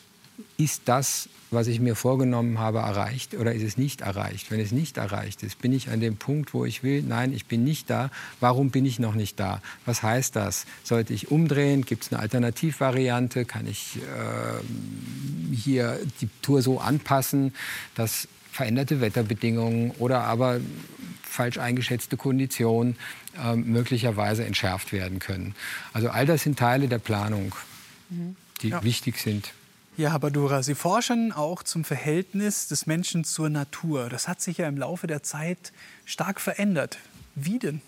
ist 0.56 0.84
das 0.86 1.28
was 1.54 1.68
ich 1.68 1.80
mir 1.80 1.96
vorgenommen 1.96 2.60
habe, 2.60 2.80
erreicht 2.80 3.36
oder 3.36 3.54
ist 3.54 3.64
es 3.64 3.78
nicht 3.78 4.02
erreicht? 4.02 4.52
Wenn 4.52 4.60
es 4.60 4.72
nicht 4.72 4.98
erreicht 4.98 5.44
ist, 5.44 5.60
bin 5.62 5.74
ich 5.74 5.90
an 5.90 6.00
dem 6.00 6.18
Punkt, 6.18 6.54
wo 6.54 6.66
ich 6.66 6.84
will, 6.84 7.02
nein, 7.02 7.34
ich 7.34 7.46
bin 7.46 7.64
nicht 7.64 7.90
da. 7.90 8.10
Warum 8.40 8.72
bin 8.72 8.86
ich 8.86 9.00
noch 9.00 9.16
nicht 9.16 9.40
da? 9.40 9.62
Was 9.86 10.04
heißt 10.04 10.36
das? 10.36 10.66
Sollte 10.84 11.14
ich 11.14 11.32
umdrehen? 11.32 11.86
Gibt 11.86 12.04
es 12.04 12.12
eine 12.12 12.22
Alternativvariante? 12.22 13.46
Kann 13.46 13.68
ich 13.68 13.98
äh, 13.98 15.56
hier 15.56 16.00
die 16.22 16.30
Tour 16.42 16.62
so 16.62 16.80
anpassen, 16.80 17.54
dass 17.96 18.28
veränderte 18.52 19.02
Wetterbedingungen 19.02 19.92
oder 19.92 20.24
aber 20.24 20.60
falsch 21.24 21.58
eingeschätzte 21.58 22.18
Konditionen 22.18 22.98
äh, 23.44 23.56
möglicherweise 23.56 24.46
entschärft 24.46 24.92
werden 24.92 25.20
können? 25.20 25.56
Also 25.94 26.10
all 26.10 26.26
das 26.26 26.44
sind 26.44 26.60
Teile 26.60 26.88
der 26.88 27.00
Planung, 27.00 27.56
mhm. 28.10 28.36
die 28.62 28.70
ja. 28.70 28.84
wichtig 28.84 29.18
sind. 29.18 29.54
Ja, 29.96 30.12
Habadura, 30.12 30.64
Sie 30.64 30.74
forschen 30.74 31.32
auch 31.32 31.62
zum 31.62 31.84
Verhältnis 31.84 32.68
des 32.68 32.88
Menschen 32.88 33.24
zur 33.24 33.50
Natur. 33.50 34.10
Das 34.10 34.28
hat 34.28 34.42
sich 34.42 34.58
ja 34.58 34.68
im 34.68 34.76
Laufe 34.78 35.06
der 35.06 35.22
Zeit 35.22 35.72
stark 36.04 36.42
verändert. 36.42 36.98
Wie 37.36 37.60
denn? 37.60 37.80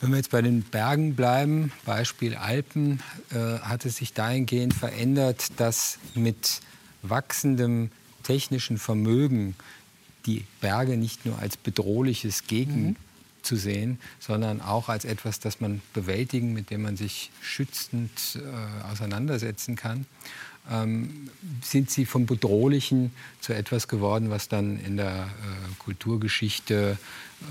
Wenn 0.00 0.10
wir 0.10 0.16
jetzt 0.16 0.30
bei 0.30 0.40
den 0.40 0.62
Bergen 0.62 1.16
bleiben, 1.16 1.70
Beispiel 1.84 2.34
Alpen, 2.34 3.02
äh, 3.30 3.58
hat 3.58 3.84
es 3.84 3.96
sich 3.96 4.14
dahingehend 4.14 4.72
verändert, 4.72 5.48
dass 5.58 5.98
mit 6.14 6.62
wachsendem 7.02 7.90
technischen 8.22 8.78
Vermögen 8.78 9.54
die 10.24 10.46
Berge 10.62 10.96
nicht 10.96 11.26
nur 11.26 11.38
als 11.38 11.58
bedrohliches 11.58 12.46
Gegen 12.46 12.82
mhm 12.82 12.96
zu 13.42 13.56
sehen, 13.56 13.98
sondern 14.18 14.60
auch 14.60 14.88
als 14.88 15.04
etwas, 15.04 15.40
das 15.40 15.60
man 15.60 15.80
bewältigen, 15.94 16.52
mit 16.52 16.70
dem 16.70 16.82
man 16.82 16.96
sich 16.96 17.30
schützend 17.40 18.10
äh, 18.36 18.90
auseinandersetzen 18.90 19.76
kann, 19.76 20.06
ähm, 20.70 21.30
sind 21.62 21.90
sie 21.90 22.04
vom 22.04 22.26
Bedrohlichen 22.26 23.12
zu 23.40 23.54
etwas 23.54 23.88
geworden, 23.88 24.30
was 24.30 24.48
dann 24.48 24.78
in 24.80 24.96
der 24.96 25.24
äh, 25.26 25.74
Kulturgeschichte 25.78 26.98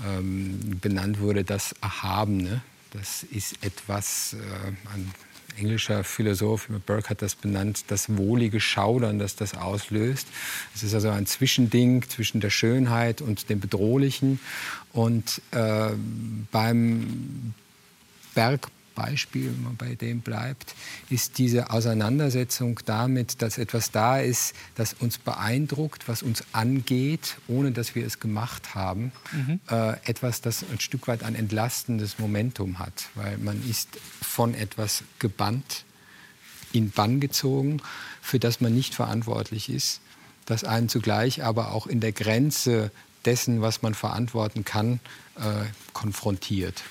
ähm, 0.06 0.78
benannt 0.80 1.20
wurde, 1.20 1.44
das 1.44 1.74
Erhabene. 1.80 2.62
Das 2.92 3.22
ist 3.24 3.64
etwas, 3.64 4.34
äh, 4.34 4.92
an 4.94 5.12
englischer 5.56 6.04
Philosoph 6.04 6.68
Burke 6.86 7.10
hat 7.10 7.22
das 7.22 7.34
benannt, 7.34 7.84
das 7.88 8.16
wohlige 8.16 8.60
Schaudern, 8.60 9.18
das 9.18 9.36
das 9.36 9.54
auslöst. 9.54 10.26
Es 10.74 10.82
ist 10.82 10.94
also 10.94 11.10
ein 11.10 11.26
Zwischending 11.26 12.02
zwischen 12.08 12.40
der 12.40 12.50
Schönheit 12.50 13.20
und 13.20 13.48
dem 13.50 13.60
Bedrohlichen. 13.60 14.40
Und 14.92 15.40
äh, 15.52 15.90
beim 16.50 17.54
Berg 18.34 18.68
Beispiel, 18.98 19.46
wenn 19.46 19.62
man 19.62 19.76
bei 19.76 19.94
dem 19.94 20.22
bleibt, 20.22 20.74
ist 21.08 21.38
diese 21.38 21.70
Auseinandersetzung 21.70 22.80
damit, 22.84 23.40
dass 23.42 23.56
etwas 23.56 23.92
da 23.92 24.18
ist, 24.18 24.54
das 24.74 24.94
uns 24.94 25.18
beeindruckt, 25.18 26.08
was 26.08 26.22
uns 26.22 26.42
angeht, 26.52 27.36
ohne 27.46 27.70
dass 27.70 27.94
wir 27.94 28.04
es 28.04 28.18
gemacht 28.18 28.74
haben. 28.74 29.12
Mhm. 29.32 29.60
Äh, 29.70 29.92
etwas, 30.04 30.40
das 30.40 30.64
ein 30.72 30.80
Stück 30.80 31.06
weit 31.06 31.22
ein 31.22 31.36
entlastendes 31.36 32.18
Momentum 32.18 32.80
hat, 32.80 33.08
weil 33.14 33.38
man 33.38 33.62
ist 33.70 33.88
von 34.20 34.54
etwas 34.54 35.04
gebannt, 35.20 35.84
in 36.72 36.90
Bann 36.90 37.20
gezogen, 37.20 37.80
für 38.20 38.40
das 38.40 38.60
man 38.60 38.74
nicht 38.74 38.94
verantwortlich 38.94 39.70
ist, 39.70 40.00
das 40.44 40.64
einen 40.64 40.88
zugleich 40.88 41.44
aber 41.44 41.72
auch 41.72 41.86
in 41.86 42.00
der 42.00 42.12
Grenze 42.12 42.90
dessen, 43.24 43.62
was 43.62 43.80
man 43.82 43.94
verantworten 43.94 44.64
kann, 44.64 45.00
äh, 45.36 45.66
konfrontiert. 45.92 46.82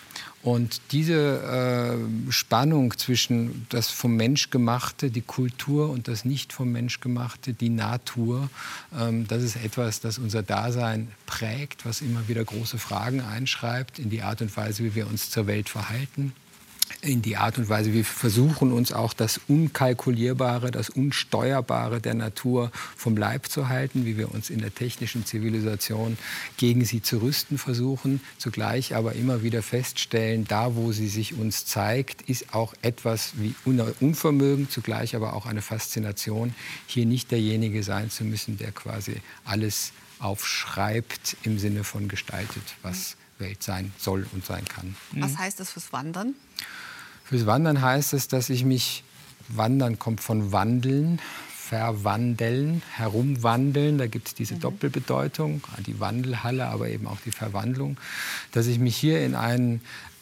Und 0.47 0.79
diese 0.93 1.41
äh, 1.43 2.31
Spannung 2.31 2.97
zwischen 2.97 3.65
das 3.67 3.89
vom 3.89 4.15
Mensch 4.15 4.49
gemachte, 4.49 5.11
die 5.11 5.19
Kultur 5.19 5.89
und 5.89 6.07
das 6.07 6.23
nicht 6.23 6.53
vom 6.53 6.71
Mensch 6.71 7.01
gemachte, 7.01 7.51
die 7.51 7.67
Natur, 7.67 8.49
ähm, 8.97 9.27
das 9.27 9.43
ist 9.43 9.57
etwas, 9.57 9.99
das 9.99 10.17
unser 10.17 10.43
Dasein 10.43 11.09
prägt, 11.25 11.85
was 11.85 11.99
immer 11.99 12.29
wieder 12.29 12.45
große 12.45 12.77
Fragen 12.77 13.19
einschreibt 13.19 13.99
in 13.99 14.09
die 14.09 14.21
Art 14.21 14.41
und 14.41 14.55
Weise, 14.55 14.85
wie 14.85 14.95
wir 14.95 15.07
uns 15.07 15.31
zur 15.31 15.47
Welt 15.47 15.67
verhalten. 15.67 16.31
In 17.01 17.21
die 17.21 17.37
Art 17.37 17.57
und 17.57 17.69
Weise, 17.69 17.93
wir 17.93 18.03
versuchen 18.03 18.71
uns 18.71 18.91
auch 18.91 19.13
das 19.13 19.39
Unkalkulierbare, 19.47 20.71
das 20.71 20.89
Unsteuerbare 20.89 22.01
der 22.01 22.13
Natur 22.13 22.71
vom 22.95 23.15
Leib 23.15 23.47
zu 23.47 23.69
halten, 23.69 24.05
wie 24.05 24.17
wir 24.17 24.33
uns 24.33 24.49
in 24.49 24.59
der 24.59 24.73
technischen 24.73 25.25
Zivilisation 25.25 26.17
gegen 26.57 26.85
sie 26.85 27.01
zu 27.01 27.17
rüsten 27.19 27.57
versuchen, 27.57 28.21
zugleich 28.37 28.95
aber 28.95 29.13
immer 29.13 29.43
wieder 29.43 29.61
feststellen, 29.61 30.45
da 30.47 30.75
wo 30.75 30.91
sie 30.91 31.07
sich 31.07 31.33
uns 31.37 31.65
zeigt, 31.65 32.23
ist 32.23 32.53
auch 32.53 32.73
etwas 32.81 33.33
wie 33.35 33.55
Unvermögen, 33.99 34.69
zugleich 34.69 35.15
aber 35.15 35.33
auch 35.33 35.45
eine 35.45 35.61
Faszination, 35.61 36.55
hier 36.87 37.05
nicht 37.05 37.31
derjenige 37.31 37.83
sein 37.83 38.09
zu 38.09 38.23
müssen, 38.23 38.57
der 38.57 38.71
quasi 38.71 39.21
alles 39.45 39.91
aufschreibt 40.19 41.37
im 41.43 41.59
Sinne 41.59 41.83
von 41.83 42.07
gestaltet, 42.07 42.63
was 42.81 43.17
Welt 43.39 43.63
sein 43.63 43.91
soll 43.97 44.27
und 44.33 44.45
sein 44.45 44.65
kann. 44.65 44.95
Was 45.13 45.37
heißt 45.37 45.59
das 45.59 45.71
fürs 45.71 45.93
Wandern? 45.93 46.35
Fürs 47.23 47.45
Wandern 47.45 47.81
heißt 47.81 48.13
es, 48.13 48.27
dass 48.27 48.49
ich 48.49 48.63
mich, 48.63 49.03
Wandern 49.49 49.99
kommt 49.99 50.21
von 50.21 50.51
Wandeln, 50.51 51.19
verwandeln, 51.53 52.81
herumwandeln. 52.95 53.97
Da 53.97 54.07
gibt 54.07 54.29
es 54.29 54.35
diese 54.35 54.55
mhm. 54.55 54.61
Doppelbedeutung, 54.61 55.61
die 55.85 55.99
Wandelhalle, 55.99 56.67
aber 56.67 56.89
eben 56.89 57.07
auch 57.07 57.19
die 57.25 57.31
Verwandlung. 57.31 57.97
Dass 58.53 58.67
ich 58.67 58.79
mich 58.79 58.95
hier 58.95 59.25
in, 59.25 59.35
einen, 59.35 59.81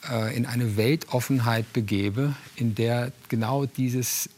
äh, 0.10 0.36
in 0.36 0.46
eine 0.46 0.78
Weltoffenheit 0.78 1.72
begebe, 1.74 2.36
in 2.56 2.74
der 2.76 3.12
genau 3.30 3.66
dieses, 3.66 4.30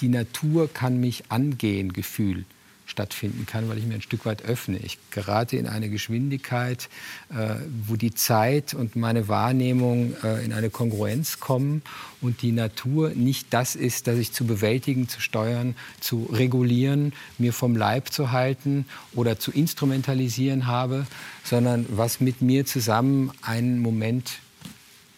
die 0.00 0.08
Natur 0.08 0.72
kann 0.72 0.98
mich 0.98 1.30
angehen, 1.30 1.92
Gefühl 1.92 2.46
stattfinden 2.92 3.46
kann, 3.46 3.68
weil 3.68 3.78
ich 3.78 3.86
mir 3.86 3.94
ein 3.94 4.02
Stück 4.02 4.26
weit 4.26 4.42
öffne. 4.42 4.78
Ich 4.78 4.98
gerate 5.10 5.56
in 5.56 5.66
eine 5.66 5.88
Geschwindigkeit, 5.88 6.88
äh, 7.30 7.56
wo 7.86 7.96
die 7.96 8.14
Zeit 8.14 8.74
und 8.74 8.94
meine 8.94 9.28
Wahrnehmung 9.28 10.14
äh, 10.22 10.44
in 10.44 10.52
eine 10.52 10.70
Kongruenz 10.70 11.40
kommen 11.40 11.82
und 12.20 12.42
die 12.42 12.52
Natur 12.52 13.10
nicht 13.10 13.48
das 13.50 13.74
ist, 13.74 14.06
das 14.06 14.18
ich 14.18 14.32
zu 14.32 14.44
bewältigen, 14.44 15.08
zu 15.08 15.20
steuern, 15.20 15.74
zu 16.00 16.28
regulieren, 16.30 17.14
mir 17.38 17.54
vom 17.54 17.74
Leib 17.74 18.12
zu 18.12 18.30
halten 18.30 18.84
oder 19.14 19.38
zu 19.38 19.50
instrumentalisieren 19.50 20.66
habe, 20.66 21.06
sondern 21.42 21.86
was 21.88 22.20
mit 22.20 22.42
mir 22.42 22.66
zusammen 22.66 23.32
einen 23.40 23.78
Moment 23.78 24.38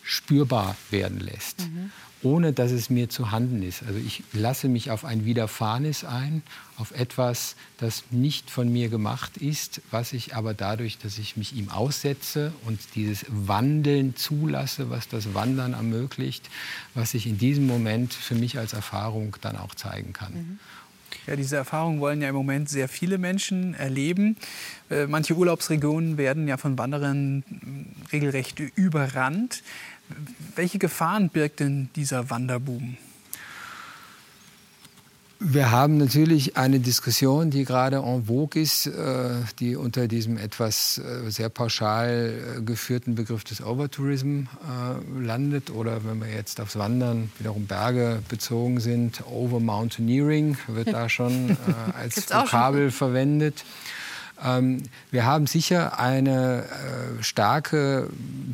spürbar 0.05 0.77
werden 0.91 1.19
lässt. 1.19 1.61
Mhm 1.61 1.91
ohne 2.25 2.53
dass 2.53 2.73
es 2.73 2.91
mir 2.91 3.09
zu 3.09 3.31
handen 3.31 3.63
ist. 3.63 3.83
Also 3.87 3.99
ich 3.99 4.23
lasse 4.33 4.69
mich 4.69 4.91
auf 4.91 5.05
ein 5.05 5.25
Widerfahrenes 5.25 6.05
ein, 6.05 6.43
auf 6.77 6.91
etwas, 6.93 7.55
das 7.79 8.05
nicht 8.11 8.51
von 8.51 8.73
mir 8.73 8.89
gemacht 8.89 9.37
ist, 9.37 9.81
was 9.91 10.13
ich 10.13 10.35
aber 10.35 10.55
dadurch, 10.55 10.99
dass 10.99 11.19
ich 11.19 11.37
mich 11.37 11.55
ihm 11.55 11.69
aussetze 11.69 12.53
und 12.67 12.81
dieses 12.95 13.27
Wandeln 13.29 14.17
zulasse, 14.17 14.91
was 14.91 15.09
das 15.09 15.35
Wandern 15.35 15.75
ermöglicht, 15.75 16.51
was 16.95 17.15
ich 17.15 17.27
in 17.27 17.39
diesem 17.39 17.67
Moment 17.67 18.13
für 18.15 18.35
mich 18.35 18.59
als 18.59 18.73
Erfahrung 18.73 19.37
dann 19.41 19.57
auch 19.57 19.75
zeigen 19.75 20.13
kann. 20.13 20.33
Mhm. 20.33 20.59
Ja, 21.27 21.37
diese 21.37 21.57
Erfahrung 21.57 22.01
wollen 22.01 22.21
ja 22.21 22.29
im 22.29 22.35
Moment 22.35 22.69
sehr 22.69 22.89
viele 22.89 23.19
Menschen 23.19 23.75
erleben. 23.75 24.37
Äh, 24.91 25.07
manche 25.07 25.35
Urlaubsregionen 25.35 26.19
werden 26.19 26.49
ja 26.49 26.57
von 26.57 26.77
Wanderern 26.77 27.45
regelrecht 28.13 28.61
überrannt. 28.61 29.63
Welche 30.55 30.79
Gefahren 30.79 31.31
birgt 31.31 31.61
denn 31.61 31.91
dieser 31.97 32.31
Wanderboom? 32.31 32.97
Wir 35.47 35.71
haben 35.71 35.99
natürlich 35.99 36.57
eine 36.57 36.81
Diskussion, 36.81 37.51
die 37.51 37.67
gerade 37.67 37.97
en 37.97 38.25
vogue 38.25 38.63
ist, 38.63 38.87
äh, 38.87 39.29
die 39.59 39.77
unter 39.77 40.09
diesem 40.09 40.39
etwas 40.39 40.97
äh, 40.97 41.31
sehr 41.31 41.51
pauschal 41.51 42.57
äh, 42.59 42.63
geführten 42.63 43.15
Begriff 43.15 43.45
des 43.45 43.63
Overtourism 43.63 44.45
landet. 45.21 45.71
Oder 45.71 46.05
wenn 46.05 46.21
wir 46.21 46.33
jetzt 46.33 46.61
aufs 46.61 46.77
Wandern 46.77 47.31
wiederum 47.39 47.67
Berge 47.67 48.23
bezogen 48.29 48.81
sind, 48.81 49.23
Overmountaineering 49.27 50.57
wird 50.69 50.89
da 50.89 51.11
schon 51.11 51.59
als 51.93 52.17
Vokabel 52.31 52.91
verwendet. 52.91 53.65
Ähm, 54.45 54.83
wir 55.11 55.25
haben 55.25 55.47
sicher 55.47 55.99
eine 55.99 56.65
äh, 56.65 57.23
starke 57.23 58.09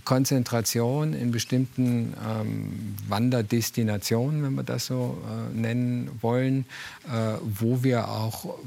Konzentration 0.05 1.13
in 1.13 1.33
bestimmten 1.33 2.15
ähm, 2.27 2.97
Wanderdestinationen, 3.09 4.43
wenn 4.43 4.55
wir 4.55 4.63
das 4.63 4.87
so 4.87 5.19
äh, 5.27 5.57
nennen 5.57 6.11
wollen, 6.21 6.65
äh, 7.09 7.35
wo 7.43 7.83
wir 7.83 8.09
auch 8.09 8.59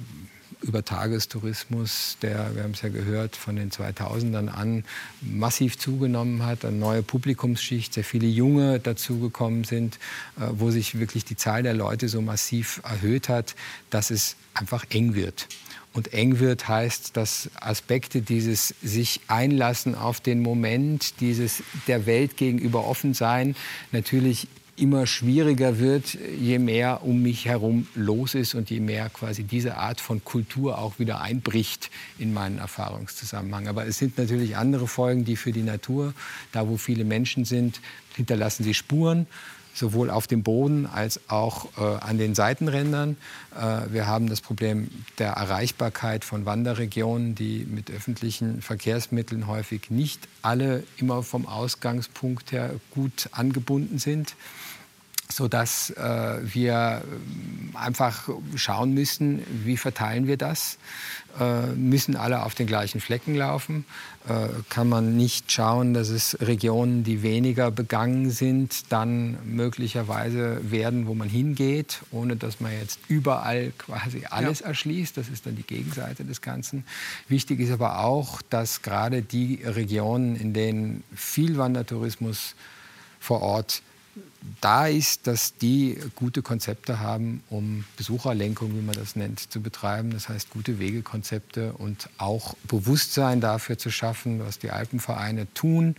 über 0.61 0.85
Tagestourismus, 0.85 2.17
der, 2.21 2.55
wir 2.55 2.63
haben 2.63 2.71
es 2.71 2.81
ja 2.81 2.87
gehört, 2.87 3.35
von 3.35 3.57
den 3.57 3.69
2000ern 3.69 4.47
an 4.47 4.85
massiv 5.19 5.77
zugenommen 5.77 6.45
hat, 6.45 6.63
eine 6.63 6.77
neue 6.77 7.03
Publikumsschicht, 7.03 7.93
sehr 7.93 8.05
viele 8.05 8.27
Junge 8.27 8.79
dazugekommen 8.79 9.65
sind, 9.65 9.99
wo 10.37 10.71
sich 10.71 10.97
wirklich 10.97 11.25
die 11.25 11.35
Zahl 11.35 11.63
der 11.63 11.73
Leute 11.73 12.07
so 12.07 12.21
massiv 12.21 12.79
erhöht 12.85 13.27
hat, 13.27 13.55
dass 13.89 14.09
es 14.09 14.37
einfach 14.53 14.85
eng 14.89 15.15
wird 15.15 15.49
und 15.93 16.13
eng 16.13 16.39
wird, 16.39 16.67
heißt, 16.67 17.15
dass 17.15 17.49
Aspekte 17.55 18.21
dieses 18.21 18.73
sich 18.81 19.21
einlassen 19.27 19.95
auf 19.95 20.19
den 20.19 20.41
Moment, 20.41 21.19
dieses 21.21 21.63
der 21.87 22.05
Welt 22.05 22.35
gegenüber 22.35 22.87
offen 22.87 23.13
sein, 23.13 23.55
natürlich 23.91 24.47
immer 24.75 25.05
schwieriger 25.05 25.77
wird, 25.77 26.17
je 26.39 26.57
mehr 26.57 27.03
um 27.03 27.21
mich 27.21 27.45
herum 27.45 27.87
los 27.93 28.33
ist 28.33 28.55
und 28.55 28.71
je 28.71 28.79
mehr 28.79 29.09
quasi 29.09 29.43
diese 29.43 29.77
Art 29.77 30.01
von 30.01 30.23
Kultur 30.23 30.79
auch 30.79 30.97
wieder 30.97 31.21
einbricht 31.21 31.91
in 32.17 32.33
meinen 32.33 32.57
Erfahrungszusammenhang. 32.57 33.67
Aber 33.67 33.85
es 33.85 33.99
sind 33.99 34.17
natürlich 34.17 34.57
andere 34.57 34.87
Folgen, 34.87 35.25
die 35.25 35.35
für 35.35 35.51
die 35.51 35.61
Natur, 35.61 36.15
da 36.51 36.67
wo 36.67 36.77
viele 36.77 37.05
Menschen 37.05 37.45
sind, 37.45 37.81
hinterlassen 38.15 38.63
sie 38.63 38.73
Spuren 38.73 39.27
sowohl 39.73 40.09
auf 40.09 40.27
dem 40.27 40.43
Boden 40.43 40.85
als 40.85 41.19
auch 41.29 41.67
äh, 41.77 41.81
an 41.81 42.17
den 42.17 42.35
Seitenrändern. 42.35 43.17
Äh, 43.55 43.91
wir 43.91 44.07
haben 44.07 44.27
das 44.27 44.41
Problem 44.41 44.89
der 45.17 45.31
Erreichbarkeit 45.31 46.23
von 46.23 46.45
Wanderregionen, 46.45 47.35
die 47.35 47.65
mit 47.69 47.89
öffentlichen 47.91 48.61
Verkehrsmitteln 48.61 49.47
häufig 49.47 49.89
nicht 49.89 50.27
alle 50.41 50.83
immer 50.97 51.23
vom 51.23 51.47
Ausgangspunkt 51.47 52.51
her 52.51 52.75
gut 52.91 53.29
angebunden 53.31 53.97
sind 53.97 54.35
sodass 55.31 55.89
äh, 55.91 56.39
wir 56.43 57.01
ähm, 57.03 57.71
einfach 57.75 58.29
schauen 58.55 58.93
müssen, 58.93 59.41
wie 59.63 59.77
verteilen 59.77 60.27
wir 60.27 60.37
das. 60.37 60.77
Äh, 61.39 61.67
müssen 61.67 62.15
alle 62.15 62.43
auf 62.43 62.53
den 62.53 62.67
gleichen 62.67 63.01
Flecken 63.01 63.35
laufen? 63.35 63.85
Äh, 64.27 64.49
kann 64.69 64.87
man 64.87 65.17
nicht 65.17 65.51
schauen, 65.51 65.93
dass 65.93 66.09
es 66.09 66.37
Regionen, 66.39 67.03
die 67.03 67.23
weniger 67.23 67.71
begangen 67.71 68.29
sind, 68.29 68.91
dann 68.91 69.37
möglicherweise 69.43 70.59
werden, 70.69 71.07
wo 71.07 71.15
man 71.15 71.29
hingeht, 71.29 72.01
ohne 72.11 72.35
dass 72.35 72.59
man 72.59 72.71
jetzt 72.71 72.99
überall 73.07 73.71
quasi 73.77 74.25
alles 74.29 74.59
ja. 74.59 74.67
erschließt. 74.67 75.17
Das 75.17 75.29
ist 75.29 75.45
dann 75.45 75.55
die 75.55 75.63
Gegenseite 75.63 76.23
des 76.23 76.41
Ganzen. 76.41 76.85
Wichtig 77.27 77.59
ist 77.59 77.71
aber 77.71 77.99
auch, 77.99 78.41
dass 78.43 78.83
gerade 78.83 79.23
die 79.23 79.61
Regionen, 79.63 80.35
in 80.35 80.53
denen 80.53 81.03
viel 81.15 81.57
Wandertourismus 81.57 82.55
vor 83.19 83.41
Ort 83.41 83.81
da 84.61 84.87
ist, 84.87 85.27
dass 85.27 85.55
die 85.55 85.97
gute 86.15 86.41
Konzepte 86.41 86.99
haben, 86.99 87.43
um 87.49 87.83
Besucherlenkung, 87.97 88.75
wie 88.75 88.81
man 88.81 88.95
das 88.95 89.15
nennt, 89.15 89.51
zu 89.51 89.61
betreiben. 89.61 90.11
Das 90.11 90.29
heißt, 90.29 90.49
gute 90.51 90.79
Wegekonzepte 90.79 91.73
und 91.73 92.09
auch 92.17 92.55
Bewusstsein 92.67 93.41
dafür 93.41 93.77
zu 93.77 93.89
schaffen, 93.89 94.39
was 94.39 94.59
die 94.59 94.71
Alpenvereine 94.71 95.51
tun. 95.53 95.95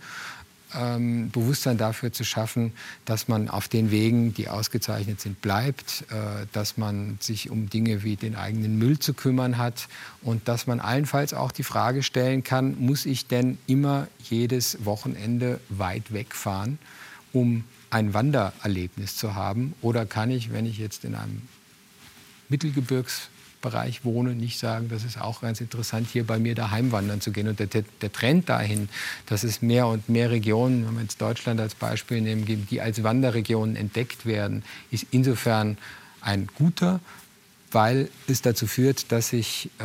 Ähm, 0.73 1.29
Bewusstsein 1.31 1.77
dafür 1.77 2.11
zu 2.11 2.23
schaffen, 2.23 2.73
dass 3.05 3.27
man 3.27 3.49
auf 3.49 3.67
den 3.67 3.91
Wegen, 3.91 4.33
die 4.33 4.49
ausgezeichnet 4.49 5.21
sind, 5.21 5.41
bleibt, 5.41 6.03
äh, 6.09 6.47
dass 6.53 6.77
man 6.77 7.17
sich 7.21 7.49
um 7.49 7.69
Dinge 7.69 8.03
wie 8.03 8.15
den 8.15 8.35
eigenen 8.35 8.77
Müll 8.77 8.99
zu 8.99 9.13
kümmern 9.13 9.57
hat 9.57 9.87
und 10.21 10.47
dass 10.47 10.65
man 10.65 10.79
allenfalls 10.79 11.33
auch 11.33 11.51
die 11.51 11.63
Frage 11.63 12.03
stellen 12.03 12.43
kann, 12.43 12.79
muss 12.79 13.05
ich 13.05 13.27
denn 13.27 13.57
immer 13.67 14.07
jedes 14.19 14.83
Wochenende 14.85 15.59
weit 15.69 16.11
wegfahren, 16.11 16.79
um 17.31 17.63
ein 17.95 18.13
Wandererlebnis 18.13 19.15
zu 19.15 19.35
haben? 19.35 19.73
Oder 19.81 20.05
kann 20.05 20.29
ich, 20.29 20.51
wenn 20.51 20.65
ich 20.65 20.77
jetzt 20.77 21.05
in 21.05 21.15
einem 21.15 21.43
Mittelgebirgsbereich 22.49 24.03
wohne, 24.03 24.35
nicht 24.35 24.59
sagen, 24.59 24.89
das 24.89 25.05
ist 25.05 25.19
auch 25.19 25.39
ganz 25.39 25.61
interessant, 25.61 26.09
hier 26.11 26.27
bei 26.27 26.37
mir 26.37 26.55
daheim 26.55 26.91
wandern 26.91 27.21
zu 27.21 27.31
gehen. 27.31 27.47
Und 27.47 27.57
der, 27.57 27.67
der, 27.67 28.11
Trend 28.11 28.49
dahin, 28.49 28.89
dass 29.27 29.45
es 29.45 29.61
mehr 29.61 29.87
und 29.87 30.09
mehr 30.09 30.29
Regionen, 30.29 30.85
wenn 30.85 30.95
wir 30.95 31.03
jetzt 31.03 31.21
Deutschland 31.21 31.61
als 31.61 31.73
Beispiel 31.73 32.19
nehmen, 32.19 32.67
die 32.69 32.81
als 32.81 33.01
Wanderregionen 33.01 33.77
entdeckt 33.77 34.25
werden, 34.25 34.63
ist 34.91 35.07
insofern 35.11 35.77
ein 36.19 36.49
guter, 36.53 36.99
weil 37.75 38.09
es 38.27 38.41
dazu 38.41 38.65
führt, 38.65 39.11
dass 39.11 39.29
sich 39.29 39.69
äh, 39.77 39.83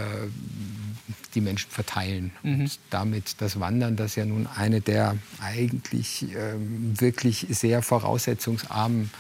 die 1.35 1.43
Menschen 1.43 1.71
verteilen. 1.71 2.31
Mhm. 2.43 2.61
Und 2.61 2.79
damit 2.89 3.43
das 3.43 3.61
Wandern, 3.61 3.97
das 3.97 4.15
ja 4.17 4.25
nun 4.25 4.47
eine 4.47 4.81
der 4.81 5.17
eigentlich 5.43 6.27
ähm, 6.35 6.99
wirklich 6.99 7.47
sehr 7.51 7.83
voraussetzungsarmen 7.83 9.11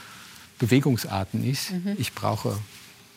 Bewegungsarten 0.58 1.44
ist. 1.44 1.72
Mhm. 1.72 1.96
Ich 1.98 2.14
brauche 2.14 2.56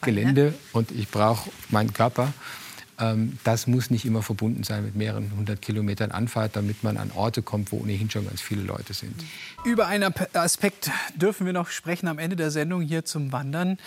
Gelände 0.02 0.54
und 0.74 0.92
ich 0.92 1.08
brauche 1.08 1.50
meinen 1.70 1.94
Körper. 1.94 2.28
Äh, 2.28 2.64
Ähm, 3.00 3.40
das 3.44 3.66
muss 3.66 3.90
nicht 3.90 4.06
immer 4.06 4.22
verbunden 4.22 4.64
sein 4.64 4.86
mit 4.86 4.96
mehreren 4.96 5.32
hundert 5.36 5.64
Kilometern 5.64 6.12
Anfahrt, 6.12 6.56
damit 6.56 6.84
man 6.84 6.98
an 6.98 7.10
Orte 7.16 7.42
kommt, 7.42 7.72
wo 7.72 7.78
ohnehin 7.78 8.10
schon 8.12 8.28
ganz 8.28 8.40
viele 8.40 8.62
Leute 8.62 8.94
sind. 8.94 9.16
Über 9.66 9.88
einen 9.88 10.14
Aspekt 10.34 10.92
dürfen 11.16 11.48
wir 11.48 11.54
noch 11.54 11.70
sprechen 11.70 12.08
am 12.08 12.20
Ende 12.20 12.36
der 12.36 12.52
Sendung 12.52 12.82
hier 12.82 13.04
zum 13.04 13.32
Wandern. 13.32 13.78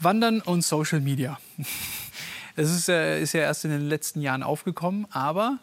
Wandern 0.00 0.40
und 0.40 0.62
Social 0.62 1.00
Media. 1.00 1.38
Es 2.60 2.72
ist, 2.72 2.88
ist 2.88 3.34
ja 3.34 3.42
erst 3.42 3.64
in 3.64 3.70
den 3.70 3.88
letzten 3.88 4.20
Jahren 4.20 4.42
aufgekommen, 4.42 5.06
aber 5.12 5.60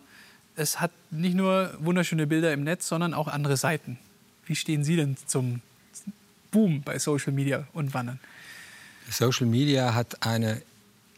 es 0.55 0.79
hat 0.79 0.91
nicht 1.11 1.35
nur 1.35 1.73
wunderschöne 1.79 2.25
Bilder 2.25 2.53
im 2.53 2.63
Netz, 2.63 2.87
sondern 2.87 3.13
auch 3.13 3.27
andere 3.27 3.57
Seiten. 3.57 3.99
Wie 4.45 4.55
stehen 4.55 4.85
Sie 4.85 4.95
denn 4.95 5.17
zum 5.25 5.61
Boom 6.51 6.83
bei 6.83 6.97
Social 6.97 7.33
Media 7.33 7.67
und 7.73 7.93
Wandern? 7.93 8.21
Social 9.09 9.45
Media 9.45 9.93
hat 9.93 10.25
eine 10.25 10.61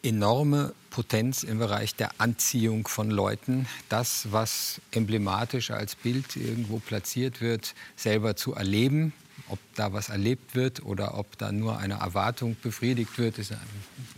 enorme 0.02 0.74
Potenz 0.90 1.44
im 1.44 1.60
Bereich 1.60 1.96
der 1.96 2.10
Anziehung 2.18 2.88
von 2.88 3.12
Leuten, 3.12 3.68
das, 3.90 4.32
was 4.32 4.82
emblematisch 4.92 5.70
als 5.70 5.96
Bild 5.96 6.36
irgendwo 6.36 6.80
platziert 6.80 7.40
wird, 7.40 7.76
selber 7.96 8.36
zu 8.36 8.56
erleben. 8.56 9.14
Ob 9.50 9.60
da 9.76 9.94
was 9.94 10.10
erlebt 10.10 10.56
wird 10.56 10.84
oder 10.84 11.18
ob 11.18 11.38
da 11.38 11.52
nur 11.52 11.78
eine 11.78 11.96
Erwartung 11.96 12.56
befriedigt 12.62 13.18
wird, 13.18 13.38
ist 13.38 13.52
eine 13.52 13.62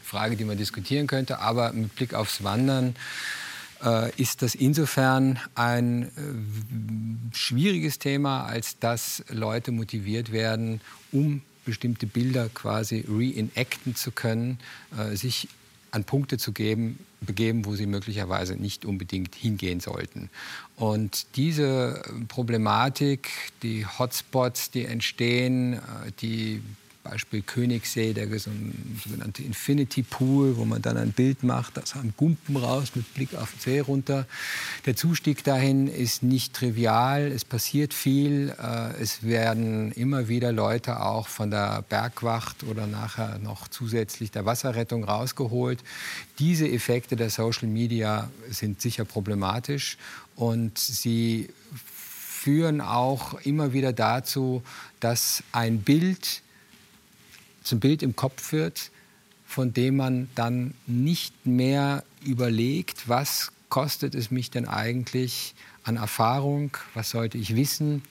Frage, 0.04 0.36
die 0.36 0.46
man 0.46 0.58
diskutieren 0.58 1.08
könnte. 1.08 1.40
Aber 1.40 1.72
mit 1.72 1.96
Blick 1.96 2.14
aufs 2.14 2.44
Wandern 2.44 2.96
äh, 3.84 4.12
ist 4.20 4.42
das 4.42 4.56
insofern 4.56 5.40
ein 5.56 6.04
äh, 6.04 7.36
schwieriges 7.36 8.00
Thema, 8.00 8.46
als 8.46 8.80
dass 8.80 9.24
Leute 9.30 9.72
motiviert 9.72 10.32
werden, 10.32 10.82
um 11.12 11.42
bestimmte 11.66 12.08
Bilder 12.08 12.50
quasi 12.50 13.06
reenacten 13.08 13.96
zu 13.96 14.12
können, 14.12 14.60
äh, 14.98 15.16
sich 15.16 15.48
an 15.92 16.04
Punkte 16.04 16.38
zu 16.38 16.52
geben, 16.52 17.00
begeben, 17.22 17.66
wo 17.66 17.76
sie 17.76 17.86
möglicherweise 17.86 18.56
nicht 18.56 18.86
unbedingt 18.86 19.36
hingehen 19.36 19.80
sollten. 19.80 20.30
Und 20.76 21.36
diese 21.36 22.02
Problematik, 22.28 23.30
die 23.64 23.86
Hotspots, 23.86 24.72
die 24.72 24.86
entstehen, 24.86 25.74
äh, 25.74 25.80
die 26.22 26.62
Beispiel 27.10 27.42
Königssee, 27.42 28.14
der 28.14 28.28
sogenannte 28.40 29.42
Infinity 29.44 30.04
Pool, 30.04 30.58
wo 30.58 30.66
man 30.66 30.82
dann 30.82 30.98
ein 30.98 31.12
Bild 31.12 31.44
macht, 31.44 31.78
das 31.78 31.96
haben 31.96 32.14
Gumpen 32.18 32.56
raus 32.56 32.92
mit 32.96 33.12
Blick 33.14 33.34
auf 33.36 33.52
den 33.52 33.60
See 33.60 33.80
runter. 33.80 34.28
Der 34.86 34.96
Zustieg 34.96 35.44
dahin 35.44 35.88
ist 35.88 36.22
nicht 36.24 36.54
trivial, 36.54 37.32
es 37.32 37.46
passiert 37.46 37.94
viel. 37.94 38.54
Äh, 38.62 39.02
es 39.02 39.24
werden 39.24 39.92
immer 39.94 40.28
wieder 40.28 40.52
Leute 40.52 41.02
auch 41.02 41.28
von 41.28 41.50
der 41.50 41.84
Bergwacht 41.88 42.64
oder 42.64 42.86
nachher 42.86 43.40
noch 43.40 43.68
zusätzlich 43.68 44.32
der 44.32 44.46
Wasserrettung 44.46 45.04
rausgeholt. 45.04 45.84
Diese 46.38 46.70
Effekte 46.70 47.16
der 47.16 47.30
Social 47.30 47.68
Media 47.68 48.30
sind 48.50 48.82
sicher 48.82 49.06
problematisch 49.06 49.98
und 50.36 50.78
sie 50.78 51.50
führen 52.40 52.82
auch 52.82 53.34
immer 53.42 53.74
wieder 53.74 53.94
dazu, 53.94 54.64
dass 55.00 55.44
ein 55.52 55.82
Bild 55.82 56.42
zum 57.70 57.80
Bild 57.80 58.04
im 58.04 58.16
Kopf 58.16 58.52
wird, 58.52 58.92
von 59.46 59.74
dem 59.74 59.96
man 59.96 60.30
dann 60.36 60.74
nicht 60.88 61.46
mehr 61.46 62.04
überlegt, 62.24 63.08
was 63.08 63.52
kostet 63.70 64.16
es 64.16 64.32
mich 64.32 64.52
denn 64.52 64.68
eigentlich 64.68 65.56
an 65.84 65.98
Erfahrung, 65.98 66.76
was 66.94 67.12
sollte 67.12 67.38
ich 67.38 67.56
wissen, 67.56 68.02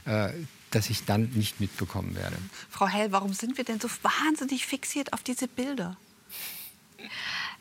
äh, 0.07 0.31
dass 0.70 0.88
ich 0.88 1.05
dann 1.05 1.31
nicht 1.35 1.61
mitbekommen 1.61 2.16
werde. 2.16 2.37
Frau 2.70 2.87
Hell, 2.87 3.12
warum 3.12 3.33
sind 3.33 3.57
wir 3.57 3.64
denn 3.64 3.81
so 3.81 3.88
wahnsinnig 4.03 4.66
fixiert 4.66 5.12
auf 5.12 5.22
diese 5.22 5.46
Bilder? 5.46 5.96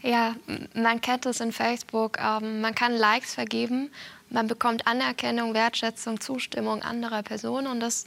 Ja, 0.06 0.36
man 0.76 1.02
kennt 1.02 1.26
es 1.26 1.40
in 1.40 1.52
Facebook. 1.52 2.20
Ähm, 2.20 2.62
man 2.62 2.76
kann 2.76 2.94
Likes 2.96 3.34
vergeben, 3.34 3.90
man 4.30 4.46
bekommt 4.46 4.86
Anerkennung, 4.86 5.56
Wertschätzung, 5.56 6.20
Zustimmung 6.20 6.84
anderer 6.84 7.24
Personen 7.24 7.66
und 7.66 7.80
das 7.80 8.06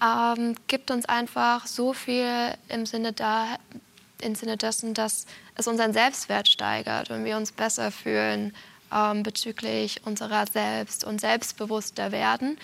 ähm, 0.00 0.54
gibt 0.68 0.92
uns 0.92 1.06
einfach 1.06 1.66
so 1.66 1.92
viel 1.92 2.28
im 2.68 2.86
Sinne, 2.86 3.12
da, 3.12 3.56
im 4.20 4.36
Sinne 4.36 4.56
dessen, 4.56 4.94
dass 4.94 5.26
es 5.56 5.66
unseren 5.66 5.92
Selbstwert 5.92 6.46
steigert 6.46 7.10
und 7.10 7.24
wir 7.24 7.36
uns 7.36 7.50
besser 7.50 7.90
fühlen 7.90 8.54
ähm, 8.94 9.24
bezüglich 9.24 10.02
unserer 10.06 10.46
selbst 10.46 11.02
und 11.02 11.20
selbstbewusster 11.20 12.12
werden. 12.12 12.58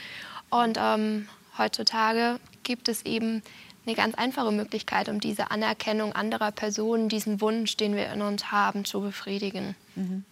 Und 0.48 0.78
ähm, 0.80 1.28
heutzutage 1.59 2.38
gibt 2.62 2.88
es 2.88 3.04
eben 3.04 3.42
eine 3.86 3.94
ganz 3.94 4.14
einfache 4.14 4.52
Möglichkeit, 4.52 5.08
um 5.08 5.20
diese 5.20 5.50
Anerkennung 5.50 6.12
anderer 6.12 6.52
Personen, 6.52 7.08
diesen 7.08 7.40
Wunsch, 7.40 7.76
den 7.76 7.96
wir 7.96 8.12
in 8.12 8.22
uns 8.22 8.50
haben, 8.50 8.84
zu 8.84 9.00
befriedigen. 9.00 9.74
Mhm. 9.94 10.24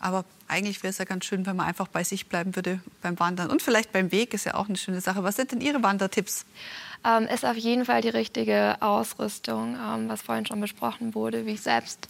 Aber 0.00 0.24
eigentlich 0.46 0.82
wäre 0.82 0.90
es 0.90 0.98
ja 0.98 1.04
ganz 1.04 1.24
schön, 1.24 1.44
wenn 1.44 1.56
man 1.56 1.66
einfach 1.66 1.88
bei 1.88 2.04
sich 2.04 2.26
bleiben 2.26 2.54
würde 2.54 2.80
beim 3.02 3.18
Wandern. 3.18 3.50
Und 3.50 3.62
vielleicht 3.62 3.92
beim 3.92 4.12
Weg 4.12 4.32
ist 4.32 4.44
ja 4.44 4.54
auch 4.54 4.68
eine 4.68 4.76
schöne 4.76 5.00
Sache. 5.00 5.24
Was 5.24 5.36
sind 5.36 5.52
denn 5.52 5.60
Ihre 5.60 5.82
Wandertipps? 5.82 6.44
Ähm, 7.04 7.24
ist 7.24 7.44
auf 7.44 7.56
jeden 7.56 7.84
Fall 7.84 8.00
die 8.00 8.08
richtige 8.08 8.76
Ausrüstung, 8.80 9.76
ähm, 9.76 10.08
was 10.08 10.22
vorhin 10.22 10.46
schon 10.46 10.60
besprochen 10.60 11.14
wurde, 11.14 11.46
wie 11.46 11.52
ich 11.52 11.62
selbst 11.62 12.08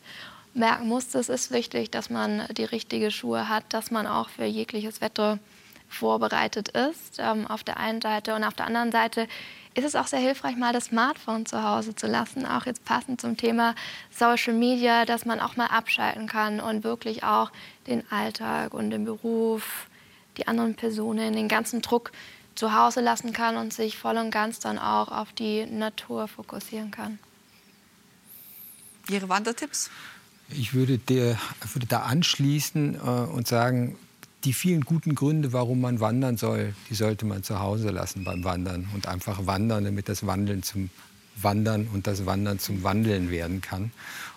merken 0.55 0.89
musste. 0.89 1.19
Es 1.19 1.29
ist 1.29 1.51
wichtig, 1.51 1.91
dass 1.91 2.11
man 2.11 2.47
die 2.57 2.65
richtigen 2.65 3.11
Schuhe 3.11 3.49
hat, 3.49 3.65
dass 3.71 3.91
man 3.91 4.07
auch 4.07 4.29
für 4.29 4.45
jegliches 4.45 5.01
Wetter 5.01 5.39
vorbereitet 5.89 6.69
ist, 6.69 7.19
ähm, 7.19 7.47
auf 7.47 7.65
der 7.65 7.79
einen 7.79 8.01
Seite. 8.01 8.35
Und 8.35 8.45
auf 8.45 8.55
der 8.55 8.67
anderen 8.67 8.93
Seite 8.93 9.27
ist 9.75 9.85
es 9.85 9.95
auch 9.95 10.07
sehr 10.07 10.19
hilfreich, 10.19 10.57
mal 10.57 10.73
das 10.73 10.87
Smartphone 10.87 11.47
zu 11.47 11.63
Hause 11.63 11.95
zu 11.95 12.07
lassen, 12.07 12.47
auch 12.47 12.67
jetzt 12.67 12.85
passend 12.85 13.21
zum 13.21 13.37
Thema 13.37 13.75
Social 14.11 14.55
Media, 14.55 15.05
dass 15.05 15.25
man 15.25 15.41
auch 15.41 15.57
mal 15.57 15.67
abschalten 15.67 16.27
kann 16.27 16.61
und 16.61 16.85
wirklich 16.85 17.23
auch 17.23 17.53
den 17.87 18.03
Alltag 18.11 18.75
und 18.75 18.91
den 18.91 19.05
Beruf, 19.05 19.87
die 20.37 20.49
anderen 20.49 20.75
Personen, 20.75 21.35
den 21.35 21.49
ganzen 21.49 21.81
Druck 21.81 22.13
zu 22.55 22.75
Hause 22.75 23.01
lassen 23.01 23.33
kann 23.33 23.57
und 23.57 23.73
sich 23.73 23.97
voll 23.99 24.17
und 24.17 24.31
ganz 24.31 24.59
dann 24.59 24.79
auch 24.79 25.09
auf 25.09 25.33
die 25.33 25.65
Natur 25.67 26.27
fokussieren 26.27 26.91
kann. 26.91 27.19
Ihre 29.09 29.29
Wandertipps? 29.29 29.91
Ich 30.51 30.75
würde, 30.75 30.99
der, 30.99 31.39
würde 31.73 31.87
da 31.87 32.01
anschließen 32.01 32.97
äh, 32.97 32.99
und 32.99 33.47
sagen, 33.47 33.97
die 34.45 34.53
vielen 34.53 34.83
guten 34.83 35.15
Gründe, 35.15 35.53
warum 35.53 35.81
man 35.81 36.01
wandern 36.01 36.37
soll, 36.37 36.75
die 36.91 36.95
sollte 36.95 37.27
man 37.27 37.43
zu 37.43 37.61
Hause 37.61 37.91
lassen 37.91 38.25
beim 38.25 38.45
Wandern 38.45 38.89
und 38.95 39.09
einfach 39.09 39.47
wandern, 39.47 39.85
damit 39.85 40.09
das 40.09 40.27
Wandeln 40.27 40.63
zum 40.63 40.91
Wandern 41.37 41.89
und 41.93 42.07
das 42.07 42.27
Wandern 42.27 42.59
zum 42.59 42.83
Wandeln 42.83 43.31
werden 43.31 43.61
kann. 43.61 43.93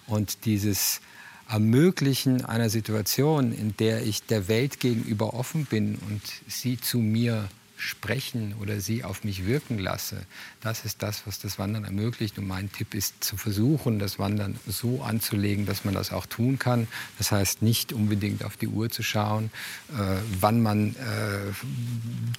Und 0.08 0.46
dieses 0.46 1.02
Ermöglichen 1.48 2.46
einer 2.46 2.70
Situation, 2.70 3.54
in 3.54 3.76
der 3.78 4.04
ich 4.04 4.24
der 4.24 4.48
Welt 4.48 4.80
gegenüber 4.80 5.34
offen 5.34 5.66
bin 5.66 5.96
und 5.96 6.22
sie 6.48 6.80
zu 6.80 7.00
mir 7.00 7.50
sprechen 7.82 8.54
oder 8.62 8.80
sie 8.80 9.04
auf 9.04 9.24
mich 9.24 9.48
wirken 9.48 9.80
lasse. 9.80 10.22
Das 10.62 10.86
ist 10.86 11.02
das, 11.02 11.26
was 11.26 11.40
das 11.40 11.58
Wandern 11.58 11.84
ermöglicht. 11.84 12.38
Und 12.38 12.48
mein 12.48 12.72
Tipp 12.72 12.94
ist 12.94 13.24
zu 13.24 13.38
versuchen, 13.38 13.98
das 13.98 14.20
Wandern 14.20 14.60
so 14.68 15.02
anzulegen, 15.02 15.66
dass 15.66 15.84
man 15.84 15.96
das 15.96 16.12
auch 16.12 16.28
tun 16.28 16.60
kann. 16.60 16.88
Das 17.18 17.32
heißt 17.32 17.64
nicht 17.64 17.92
unbedingt 17.92 18.46
auf 18.46 18.56
die 18.56 18.68
Uhr 18.68 18.92
zu 18.92 19.02
schauen, 19.02 19.50
äh, 19.90 20.18
wann 20.40 20.62
man 20.62 20.96
äh, 20.96 21.54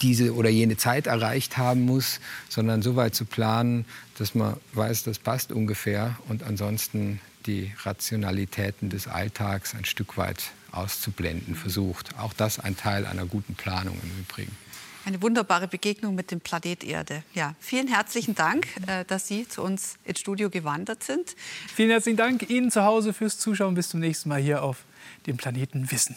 diese 0.01 0.35
oder 0.35 0.49
jene 0.49 0.77
Zeit 0.77 1.09
erreicht 1.09 1.59
haben 1.59 1.83
muss, 1.83 2.21
sondern 2.49 2.81
so 2.81 2.95
weit 2.95 3.17
zu 3.17 3.25
planen, 3.25 3.85
dass 4.19 4.37
man 4.37 4.57
weiß, 4.75 5.03
das 5.03 5.19
passt 5.19 5.51
ungefähr 5.51 6.19
und 6.29 6.45
ansonsten 6.45 7.21
die 7.47 7.73
Rationalitäten 7.83 8.91
des 8.91 9.09
Alltags 9.09 9.75
ein 9.75 9.85
Stück 9.85 10.17
weit 10.17 10.53
auszublenden 10.71 11.57
versucht. 11.57 12.17
Auch 12.19 12.33
das 12.33 12.61
ein 12.61 12.77
Teil 12.77 13.07
einer 13.07 13.27
guten 13.27 13.57
Planung 13.57 13.99
im 14.01 14.21
Übrigen. 14.21 14.57
Eine 15.05 15.21
wunderbare 15.21 15.67
Begegnung 15.67 16.15
mit 16.15 16.31
dem 16.31 16.41
Planet 16.41 16.85
Erde. 16.85 17.25
Ja, 17.35 17.55
vielen 17.59 17.89
herzlichen 17.89 18.35
Dank, 18.35 18.69
äh, 18.87 19.05
dass 19.05 19.27
Sie 19.27 19.49
zu 19.49 19.63
uns 19.63 19.97
ins 20.05 20.21
Studio 20.21 20.49
gewandert 20.49 21.03
sind. 21.03 21.35
Vielen 21.75 21.91
herzlichen 21.91 22.17
Dank 22.17 22.49
Ihnen 22.49 22.71
zu 22.71 22.85
Hause 22.85 23.13
fürs 23.13 23.39
Zuschauen. 23.39 23.75
Bis 23.75 23.89
zum 23.89 24.01
nächsten 24.01 24.29
Mal 24.29 24.41
hier 24.41 24.63
auf 24.63 24.85
dem 25.27 25.37
Planeten 25.37 25.91
Wissen. 25.91 26.17